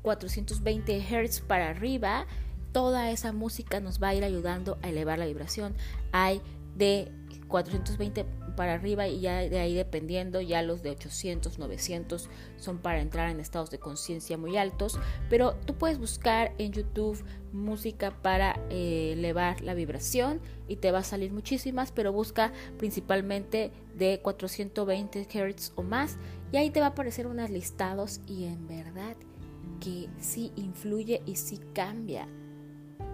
420 0.02 0.96
eh, 0.96 1.00
Hz 1.00 1.40
para 1.40 1.70
arriba, 1.70 2.26
toda 2.72 3.10
esa 3.10 3.32
música 3.32 3.80
nos 3.80 4.00
va 4.00 4.08
a 4.08 4.14
ir 4.14 4.22
ayudando 4.24 4.78
a 4.82 4.88
elevar 4.88 5.18
la 5.18 5.26
vibración. 5.26 5.74
Hay 6.12 6.40
de 6.76 7.10
420 7.48 8.24
para 8.56 8.74
arriba 8.74 9.08
y 9.08 9.20
ya 9.20 9.38
de 9.38 9.58
ahí 9.58 9.74
dependiendo, 9.74 10.40
ya 10.40 10.62
los 10.62 10.82
de 10.82 10.90
800, 10.90 11.58
900 11.58 12.28
son 12.56 12.78
para 12.78 13.00
entrar 13.00 13.30
en 13.30 13.40
estados 13.40 13.70
de 13.70 13.78
conciencia 13.78 14.38
muy 14.38 14.56
altos, 14.56 14.98
pero 15.28 15.54
tú 15.64 15.74
puedes 15.74 15.98
buscar 15.98 16.52
en 16.58 16.72
YouTube 16.72 17.22
música 17.52 18.10
para 18.22 18.60
eh, 18.70 19.12
elevar 19.12 19.60
la 19.60 19.74
vibración 19.74 20.40
y 20.68 20.76
te 20.76 20.90
va 20.90 20.98
a 20.98 21.04
salir 21.04 21.32
muchísimas, 21.32 21.92
pero 21.92 22.12
busca 22.12 22.52
principalmente 22.78 23.70
de 23.96 24.20
420 24.22 25.24
Hz 25.24 25.72
o 25.76 25.82
más 25.82 26.16
y 26.52 26.56
ahí 26.56 26.70
te 26.70 26.80
va 26.80 26.86
a 26.86 26.90
aparecer 26.90 27.26
unos 27.26 27.50
listados 27.50 28.20
y 28.26 28.44
en 28.44 28.66
verdad 28.66 29.16
que 29.80 30.08
sí 30.18 30.52
influye 30.56 31.22
y 31.26 31.36
sí 31.36 31.60
cambia. 31.74 32.28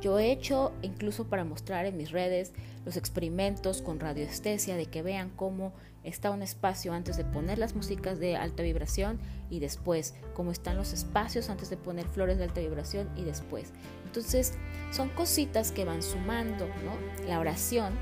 Yo 0.00 0.18
he 0.18 0.32
hecho, 0.32 0.72
incluso 0.82 1.28
para 1.28 1.44
mostrar 1.44 1.84
en 1.84 1.96
mis 1.96 2.10
redes, 2.10 2.52
los 2.84 2.96
experimentos 2.96 3.82
con 3.82 4.00
radioestesia 4.00 4.76
de 4.76 4.86
que 4.86 5.02
vean 5.02 5.30
cómo 5.30 5.72
está 6.02 6.30
un 6.30 6.42
espacio 6.42 6.92
antes 6.92 7.16
de 7.16 7.24
poner 7.24 7.58
las 7.58 7.74
músicas 7.74 8.18
de 8.18 8.36
alta 8.36 8.62
vibración 8.62 9.18
y 9.50 9.60
después, 9.60 10.14
cómo 10.34 10.50
están 10.50 10.76
los 10.76 10.92
espacios 10.92 11.50
antes 11.50 11.68
de 11.70 11.76
poner 11.76 12.06
flores 12.06 12.38
de 12.38 12.44
alta 12.44 12.60
vibración 12.60 13.10
y 13.16 13.24
después. 13.24 13.72
Entonces, 14.06 14.54
son 14.90 15.08
cositas 15.10 15.72
que 15.72 15.84
van 15.84 16.02
sumando, 16.02 16.66
¿no? 16.66 17.26
La 17.28 17.38
oración, 17.38 17.92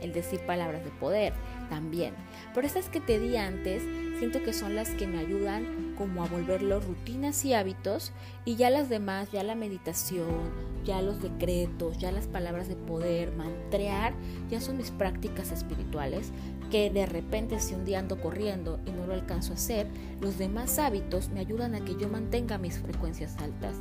el 0.00 0.12
decir 0.12 0.40
palabras 0.40 0.84
de 0.84 0.90
poder 0.90 1.32
también. 1.68 2.14
Pero 2.54 2.66
estas 2.66 2.88
que 2.88 3.00
te 3.00 3.18
di 3.18 3.36
antes, 3.36 3.82
siento 4.18 4.42
que 4.42 4.52
son 4.52 4.74
las 4.74 4.90
que 4.90 5.06
me 5.06 5.18
ayudan 5.18 5.94
como 5.96 6.22
a 6.22 6.28
volverlo 6.28 6.80
rutinas 6.80 7.44
y 7.44 7.54
hábitos 7.54 8.12
y 8.44 8.56
ya 8.56 8.70
las 8.70 8.88
demás, 8.88 9.30
ya 9.32 9.42
la 9.42 9.54
meditación, 9.54 10.50
ya 10.84 11.02
los 11.02 11.20
decretos, 11.20 11.98
ya 11.98 12.12
las 12.12 12.26
palabras 12.26 12.68
de 12.68 12.76
poder, 12.76 13.32
mantrear, 13.32 14.14
ya 14.50 14.60
son 14.60 14.78
mis 14.78 14.90
prácticas 14.90 15.52
espirituales 15.52 16.32
que 16.70 16.90
de 16.90 17.06
repente 17.06 17.60
si 17.60 17.74
un 17.74 17.84
día 17.84 17.98
ando 17.98 18.20
corriendo 18.20 18.78
y 18.86 18.90
no 18.90 19.06
lo 19.06 19.14
alcanzo 19.14 19.52
a 19.52 19.56
hacer, 19.56 19.86
los 20.20 20.38
demás 20.38 20.78
hábitos 20.78 21.30
me 21.30 21.40
ayudan 21.40 21.74
a 21.74 21.84
que 21.84 21.96
yo 21.96 22.08
mantenga 22.08 22.58
mis 22.58 22.78
frecuencias 22.78 23.36
altas. 23.38 23.76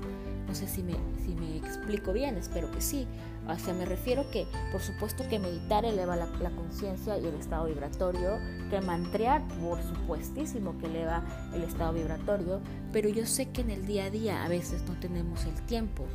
No 0.48 0.56
sé 0.56 0.68
si 0.68 0.84
me, 0.84 0.94
si 1.26 1.36
me 1.36 1.58
explico 1.58 2.14
bien, 2.14 2.38
espero 2.38 2.72
que 2.72 2.80
sí. 2.80 3.06
O 3.48 3.74
me 3.74 3.86
refiero 3.86 4.30
que, 4.30 4.46
por 4.72 4.82
supuesto 4.82 5.28
que 5.30 5.40
meditar 5.40 5.86
eleva 5.86 6.16
la, 6.16 6.26
la 6.42 6.52
conciencia 6.52 7.18
y 7.18 7.26
el 7.26 7.36
estado 7.36 7.66
vibratorio, 7.66 8.40
que 8.70 8.82
mantrear, 8.82 9.48
por 9.60 9.82
supuestísimo 9.82 10.78
que 10.78 10.88
eleva 10.88 11.24
el 11.54 11.64
estado 11.64 11.94
vibratorio, 11.94 12.60
pero 12.92 13.08
yo 13.08 13.26
sé 13.26 13.50
que 13.52 13.62
en 13.62 13.70
el 13.70 13.86
día 13.86 14.06
a 14.06 14.10
día 14.10 14.44
a 14.44 14.50
veces 14.50 14.84
no 14.84 15.00
tenemos 15.00 15.46
el 15.46 15.56
tiempo 15.66 16.06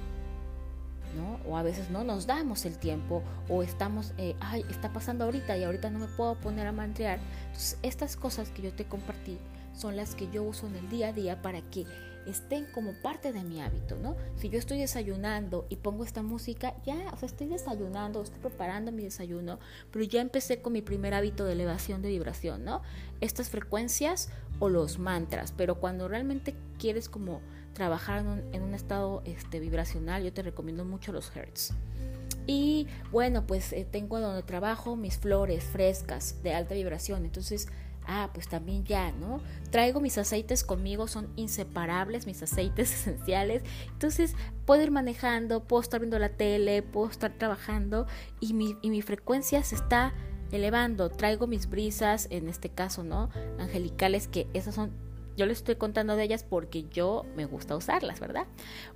¿no? 1.16 1.38
O 1.50 1.56
a 1.56 1.62
veces 1.62 1.90
no 1.90 2.04
nos 2.04 2.26
damos 2.26 2.64
el 2.64 2.78
tiempo 2.78 3.22
o 3.48 3.62
estamos, 3.62 4.14
eh, 4.18 4.34
ay, 4.40 4.64
está 4.70 4.92
pasando 4.92 5.24
ahorita 5.24 5.56
y 5.56 5.64
ahorita 5.64 5.90
no 5.90 5.98
me 5.98 6.06
puedo 6.06 6.34
poner 6.36 6.66
a 6.66 6.72
mantrear. 6.72 7.18
Entonces, 7.46 7.78
estas 7.82 8.16
cosas 8.16 8.48
que 8.50 8.62
yo 8.62 8.72
te 8.72 8.86
compartí 8.86 9.38
son 9.74 9.96
las 9.96 10.14
que 10.14 10.28
yo 10.30 10.42
uso 10.42 10.66
en 10.66 10.76
el 10.76 10.88
día 10.88 11.08
a 11.08 11.12
día 11.12 11.42
para 11.42 11.60
que 11.62 11.84
estén 12.26 12.66
como 12.66 12.92
parte 12.94 13.32
de 13.32 13.42
mi 13.42 13.60
hábito, 13.60 13.96
¿no? 13.96 14.16
Si 14.36 14.48
yo 14.48 14.58
estoy 14.58 14.78
desayunando 14.78 15.66
y 15.68 15.76
pongo 15.76 16.04
esta 16.04 16.22
música, 16.22 16.74
ya, 16.84 17.10
o 17.12 17.16
sea, 17.16 17.26
estoy 17.26 17.48
desayunando, 17.48 18.22
estoy 18.22 18.40
preparando 18.40 18.92
mi 18.92 19.04
desayuno, 19.04 19.58
pero 19.90 20.04
ya 20.04 20.20
empecé 20.20 20.62
con 20.62 20.72
mi 20.72 20.82
primer 20.82 21.14
hábito 21.14 21.44
de 21.44 21.52
elevación 21.52 22.02
de 22.02 22.08
vibración, 22.08 22.64
¿no? 22.64 22.82
Estas 23.20 23.50
frecuencias 23.50 24.30
o 24.58 24.68
los 24.68 24.98
mantras, 24.98 25.52
pero 25.52 25.76
cuando 25.76 26.08
realmente 26.08 26.54
quieres 26.78 27.08
como 27.08 27.40
trabajar 27.72 28.24
en 28.52 28.62
un, 28.62 28.74
estado 28.74 29.22
este, 29.24 29.60
vibracional, 29.60 30.22
yo 30.22 30.32
te 30.32 30.42
recomiendo 30.42 30.84
mucho 30.84 31.12
los 31.12 31.34
hertz. 31.34 31.72
Y 32.46 32.88
bueno, 33.10 33.46
pues 33.46 33.72
eh, 33.72 33.86
tengo 33.90 34.20
donde 34.20 34.42
trabajo 34.42 34.96
mis 34.96 35.16
flores 35.16 35.64
frescas 35.64 36.42
de 36.42 36.54
alta 36.54 36.74
vibración. 36.74 37.24
Entonces, 37.24 37.68
ah, 38.06 38.30
pues 38.32 38.48
también 38.48 38.84
ya, 38.84 39.12
¿no? 39.12 39.40
Traigo 39.70 40.00
mis 40.00 40.18
aceites 40.18 40.64
conmigo, 40.64 41.08
son 41.08 41.28
inseparables 41.36 42.26
mis 42.26 42.42
aceites 42.42 42.92
esenciales. 42.94 43.62
Entonces, 43.92 44.34
puedo 44.66 44.82
ir 44.82 44.90
manejando, 44.90 45.64
puedo 45.64 45.82
estar 45.82 46.00
viendo 46.00 46.18
la 46.18 46.30
tele, 46.30 46.82
puedo 46.82 47.10
estar 47.10 47.32
trabajando 47.38 48.06
y 48.40 48.54
mi, 48.54 48.76
y 48.82 48.90
mi 48.90 49.02
frecuencia 49.02 49.62
se 49.62 49.76
está 49.76 50.14
elevando. 50.50 51.10
Traigo 51.10 51.46
mis 51.46 51.68
brisas, 51.68 52.28
en 52.30 52.48
este 52.48 52.68
caso, 52.68 53.02
¿no? 53.02 53.30
Angelicales, 53.58 54.28
que 54.28 54.46
esas 54.52 54.74
son 54.74 54.92
yo 55.36 55.46
les 55.46 55.58
estoy 55.58 55.76
contando 55.76 56.16
de 56.16 56.24
ellas 56.24 56.44
porque 56.44 56.84
yo 56.90 57.24
me 57.36 57.44
gusta 57.44 57.76
usarlas, 57.76 58.20
¿verdad? 58.20 58.46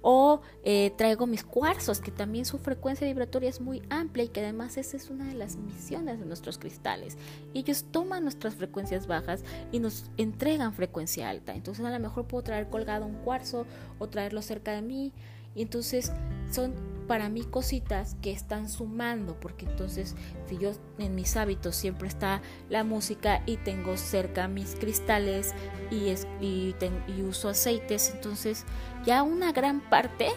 O 0.03 0.41
eh, 0.65 0.93
traigo 0.97 1.27
mis 1.27 1.45
cuarzos, 1.45 2.01
que 2.01 2.11
también 2.11 2.45
su 2.45 2.59
frecuencia 2.59 3.07
vibratoria 3.07 3.49
es 3.49 3.61
muy 3.61 3.83
amplia 3.91 4.25
y 4.25 4.29
que 4.29 4.41
además 4.41 4.77
esa 4.77 4.97
es 4.97 5.11
una 5.11 5.27
de 5.27 5.35
las 5.35 5.57
misiones 5.57 6.21
de 6.21 6.27
nuestros 6.27 6.59
cristales. 6.59 7.17
Ellos 7.55 7.87
toman 7.91 8.23
nuestras 8.23 8.55
frecuencias 8.55 9.07
bajas 9.07 9.45
y 9.73 9.79
nos 9.79 10.11
entregan 10.17 10.73
frecuencia 10.73 11.29
alta. 11.29 11.55
Entonces 11.55 11.85
a 11.85 11.91
lo 11.91 11.99
mejor 12.01 12.27
puedo 12.27 12.45
traer 12.45 12.69
colgado 12.69 13.07
un 13.07 13.17
cuarzo 13.17 13.67
o 13.99 14.09
traerlo 14.09 14.43
cerca 14.43 14.73
de 14.73 14.83
mí. 14.83 15.13
Y 15.55 15.63
entonces 15.63 16.13
son 16.51 16.75
para 17.07 17.29
mí 17.29 17.45
cositas 17.45 18.17
que 18.21 18.33
están 18.33 18.69
sumando, 18.69 19.39
porque 19.41 19.67
entonces 19.67 20.15
si 20.49 20.59
yo 20.59 20.73
en 20.99 21.15
mis 21.15 21.37
hábitos 21.37 21.77
siempre 21.77 22.09
está 22.09 22.43
la 22.69 22.85
música 22.85 23.43
y 23.47 23.57
tengo 23.57 23.97
cerca 23.97 24.49
mis 24.49 24.75
cristales 24.75 25.55
y, 25.91 26.13
y, 26.45 26.75
y 27.09 27.23
uso 27.23 27.49
aceites, 27.49 28.13
entonces 28.15 28.65
ya 29.05 29.23
una 29.23 29.53
gran 29.53 29.81
parte 29.81 30.29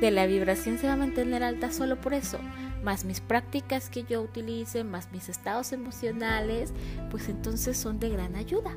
de 0.00 0.10
la 0.10 0.26
vibración 0.26 0.78
se 0.78 0.86
va 0.86 0.94
a 0.94 0.96
mantener 0.96 1.42
alta 1.42 1.72
solo 1.72 2.00
por 2.00 2.14
eso, 2.14 2.38
más 2.82 3.04
mis 3.04 3.20
prácticas 3.20 3.88
que 3.88 4.04
yo 4.04 4.22
utilice, 4.22 4.84
más 4.84 5.10
mis 5.10 5.28
estados 5.28 5.72
emocionales, 5.72 6.72
pues 7.10 7.28
entonces 7.28 7.76
son 7.76 7.98
de 7.98 8.10
gran 8.10 8.36
ayuda. 8.36 8.76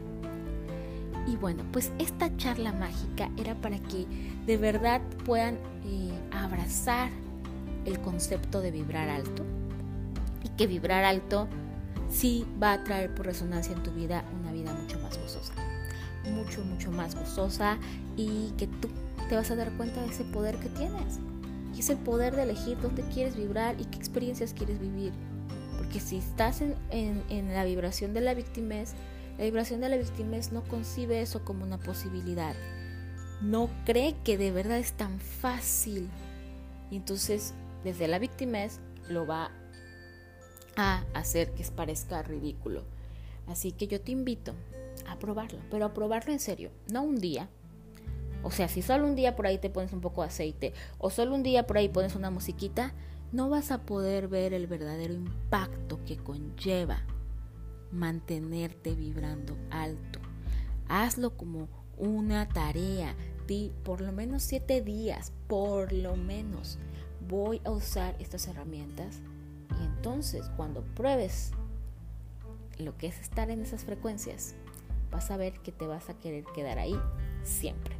Y 1.29 1.35
bueno, 1.35 1.63
pues 1.71 1.91
esta 1.99 2.35
charla 2.37 2.73
mágica 2.73 3.29
era 3.37 3.53
para 3.53 3.77
que 3.77 4.07
de 4.47 4.57
verdad 4.57 4.99
puedan 5.25 5.55
eh, 5.85 6.11
abrazar 6.31 7.09
el 7.85 7.99
concepto 7.99 8.61
de 8.61 8.71
vibrar 8.71 9.09
alto 9.09 9.45
y 10.43 10.49
que 10.49 10.65
vibrar 10.65 11.03
alto 11.03 11.47
sí 12.09 12.47
va 12.61 12.73
a 12.73 12.83
traer 12.83 13.13
por 13.13 13.27
resonancia 13.27 13.75
en 13.75 13.83
tu 13.83 13.91
vida 13.91 14.23
una 14.41 14.51
vida 14.51 14.73
mucho 14.73 14.99
más 15.01 15.19
gozosa, 15.19 15.53
mucho, 16.33 16.63
mucho 16.63 16.91
más 16.91 17.13
gozosa 17.13 17.77
y 18.17 18.51
que 18.57 18.65
tú 18.65 18.89
te 19.27 19.35
vas 19.35 19.51
a 19.51 19.55
dar 19.55 19.71
cuenta 19.73 20.01
de 20.01 20.07
ese 20.07 20.23
poder 20.23 20.55
que 20.57 20.69
tienes. 20.69 21.19
Y 21.75 21.81
es 21.81 21.91
el 21.91 21.97
poder 21.97 22.35
de 22.35 22.43
elegir 22.43 22.79
dónde 22.81 23.03
quieres 23.03 23.35
vibrar 23.35 23.79
y 23.79 23.85
qué 23.85 23.97
experiencias 23.97 24.53
quieres 24.53 24.79
vivir. 24.79 25.13
Porque 25.77 25.99
si 25.99 26.17
estás 26.17 26.61
en, 26.61 26.75
en 26.89 27.53
la 27.53 27.63
vibración 27.63 28.15
de 28.15 28.21
la 28.21 28.33
victimez, 28.33 28.95
la 29.39 29.45
vibración 29.45 29.79
de 29.79 29.87
la 29.87 29.95
víctimas 29.95 30.51
no 30.51 30.65
concibe 30.65 31.21
eso 31.21 31.45
como 31.45 31.63
una 31.63 31.77
posibilidad. 31.77 32.53
No 33.41 33.69
cree 33.85 34.13
que 34.25 34.37
de 34.37 34.51
verdad 34.51 34.77
es 34.79 34.91
tan 34.91 35.17
fácil. 35.21 36.09
Y 36.91 36.97
entonces, 36.97 37.53
desde 37.85 38.09
la 38.09 38.19
víctima 38.19 38.59
lo 39.07 39.25
va 39.25 39.51
a 40.75 41.05
hacer 41.13 41.53
que 41.53 41.63
parezca 41.71 42.21
ridículo. 42.21 42.83
Así 43.47 43.71
que 43.71 43.87
yo 43.87 44.01
te 44.01 44.11
invito 44.11 44.55
a 45.07 45.17
probarlo, 45.17 45.59
pero 45.71 45.85
a 45.85 45.93
probarlo 45.93 46.33
en 46.33 46.39
serio, 46.41 46.69
no 46.91 47.03
un 47.03 47.15
día. 47.21 47.47
O 48.43 48.51
sea, 48.51 48.67
si 48.67 48.81
solo 48.81 49.05
un 49.05 49.15
día 49.15 49.37
por 49.37 49.47
ahí 49.47 49.57
te 49.57 49.69
pones 49.69 49.93
un 49.93 50.01
poco 50.01 50.21
de 50.21 50.27
aceite 50.27 50.73
o 50.97 51.09
solo 51.09 51.33
un 51.33 51.43
día 51.43 51.65
por 51.65 51.77
ahí 51.77 51.87
pones 51.87 52.13
una 52.13 52.29
musiquita, 52.29 52.93
no 53.31 53.47
vas 53.47 53.71
a 53.71 53.83
poder 53.83 54.27
ver 54.27 54.53
el 54.53 54.67
verdadero 54.67 55.13
impacto 55.13 56.03
que 56.03 56.17
conlleva 56.17 57.05
mantenerte 57.91 58.95
vibrando 58.95 59.57
alto. 59.71 60.19
Hazlo 60.87 61.35
como 61.35 61.67
una 61.97 62.47
tarea. 62.47 63.15
Di 63.47 63.71
por 63.83 64.01
lo 64.01 64.11
menos 64.11 64.43
siete 64.43 64.81
días, 64.81 65.33
por 65.47 65.91
lo 65.91 66.15
menos, 66.15 66.77
voy 67.27 67.61
a 67.63 67.71
usar 67.71 68.15
estas 68.19 68.47
herramientas. 68.47 69.21
Y 69.79 69.85
entonces 69.85 70.49
cuando 70.55 70.83
pruebes 70.83 71.51
lo 72.77 72.97
que 72.97 73.07
es 73.07 73.19
estar 73.19 73.49
en 73.49 73.61
esas 73.61 73.83
frecuencias, 73.83 74.55
vas 75.11 75.31
a 75.31 75.37
ver 75.37 75.53
que 75.59 75.71
te 75.71 75.87
vas 75.87 76.09
a 76.09 76.13
querer 76.13 76.45
quedar 76.55 76.79
ahí 76.79 76.99
siempre. 77.43 77.95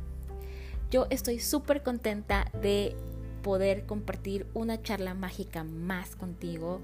Yo 0.92 1.08
estoy 1.10 1.40
súper 1.40 1.84
contenta 1.84 2.52
de 2.62 2.96
poder 3.44 3.86
compartir 3.86 4.48
una 4.54 4.82
charla 4.82 5.14
mágica 5.14 5.64
más 5.64 6.16
contigo. 6.16 6.82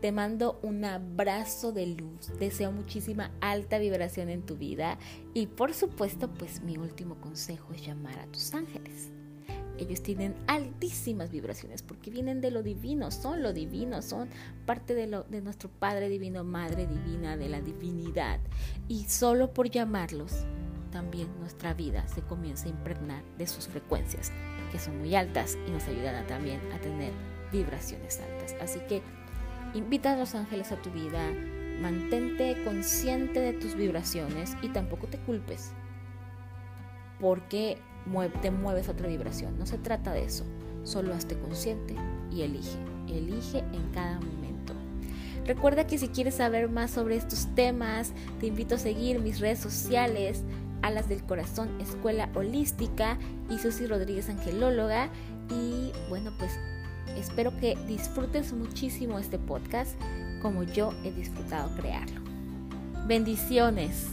Te 0.00 0.12
mando 0.12 0.58
un 0.62 0.82
abrazo 0.86 1.72
de 1.72 1.86
luz, 1.86 2.32
deseo 2.38 2.72
muchísima 2.72 3.32
alta 3.42 3.78
vibración 3.78 4.30
en 4.30 4.46
tu 4.46 4.56
vida 4.56 4.98
y 5.34 5.46
por 5.46 5.74
supuesto 5.74 6.32
pues 6.32 6.62
mi 6.62 6.78
último 6.78 7.20
consejo 7.20 7.74
es 7.74 7.86
llamar 7.86 8.18
a 8.18 8.26
tus 8.26 8.54
ángeles. 8.54 9.10
Ellos 9.76 10.02
tienen 10.02 10.34
altísimas 10.46 11.30
vibraciones 11.30 11.82
porque 11.82 12.10
vienen 12.10 12.40
de 12.40 12.50
lo 12.50 12.62
divino, 12.62 13.10
son 13.10 13.42
lo 13.42 13.52
divino, 13.52 14.00
son 14.00 14.30
parte 14.64 14.94
de, 14.94 15.06
lo, 15.06 15.24
de 15.24 15.42
nuestro 15.42 15.68
Padre 15.70 16.08
Divino, 16.08 16.44
Madre 16.44 16.86
Divina, 16.86 17.36
de 17.36 17.48
la 17.48 17.60
divinidad. 17.60 18.40
Y 18.88 19.04
solo 19.04 19.52
por 19.52 19.70
llamarlos, 19.70 20.44
también 20.92 21.28
nuestra 21.40 21.72
vida 21.72 22.06
se 22.08 22.22
comienza 22.22 22.66
a 22.66 22.70
impregnar 22.70 23.22
de 23.38 23.46
sus 23.46 23.68
frecuencias, 23.68 24.32
que 24.72 24.78
son 24.78 24.98
muy 24.98 25.14
altas 25.14 25.56
y 25.66 25.70
nos 25.70 25.84
ayudan 25.84 26.26
también 26.26 26.60
a 26.72 26.80
tener 26.80 27.12
vibraciones 27.50 28.20
altas. 28.20 28.54
Así 28.60 28.80
que 28.88 29.02
Invita 29.74 30.12
a 30.12 30.16
los 30.16 30.34
ángeles 30.34 30.72
a 30.72 30.76
tu 30.76 30.90
vida, 30.90 31.22
mantente 31.80 32.62
consciente 32.64 33.40
de 33.40 33.52
tus 33.52 33.74
vibraciones 33.74 34.56
y 34.62 34.68
tampoco 34.68 35.06
te 35.06 35.18
culpes 35.18 35.72
porque 37.20 37.78
te 38.40 38.50
mueves 38.50 38.88
a 38.88 38.92
otra 38.92 39.08
vibración. 39.08 39.58
No 39.58 39.66
se 39.66 39.78
trata 39.78 40.12
de 40.12 40.24
eso, 40.24 40.44
solo 40.82 41.14
hazte 41.14 41.38
consciente 41.38 41.94
y 42.32 42.42
elige, 42.42 42.78
elige 43.08 43.58
en 43.58 43.88
cada 43.92 44.14
momento. 44.14 44.74
Recuerda 45.46 45.86
que 45.86 45.98
si 45.98 46.08
quieres 46.08 46.34
saber 46.34 46.68
más 46.68 46.90
sobre 46.90 47.16
estos 47.16 47.48
temas, 47.54 48.12
te 48.40 48.46
invito 48.46 48.74
a 48.74 48.78
seguir 48.78 49.20
mis 49.20 49.40
redes 49.40 49.58
sociales, 49.58 50.42
Alas 50.82 51.08
del 51.08 51.22
Corazón 51.24 51.80
Escuela 51.80 52.30
Holística 52.34 53.18
y 53.50 53.58
Susi 53.58 53.86
Rodríguez 53.86 54.28
Angelóloga. 54.30 55.10
Y 55.50 55.92
bueno, 56.08 56.32
pues 56.38 56.52
Espero 57.16 57.56
que 57.58 57.76
disfrutes 57.86 58.52
muchísimo 58.52 59.18
este 59.18 59.38
podcast 59.38 59.94
como 60.42 60.62
yo 60.62 60.92
he 61.04 61.12
disfrutado 61.12 61.74
crearlo. 61.76 62.20
Bendiciones. 63.06 64.06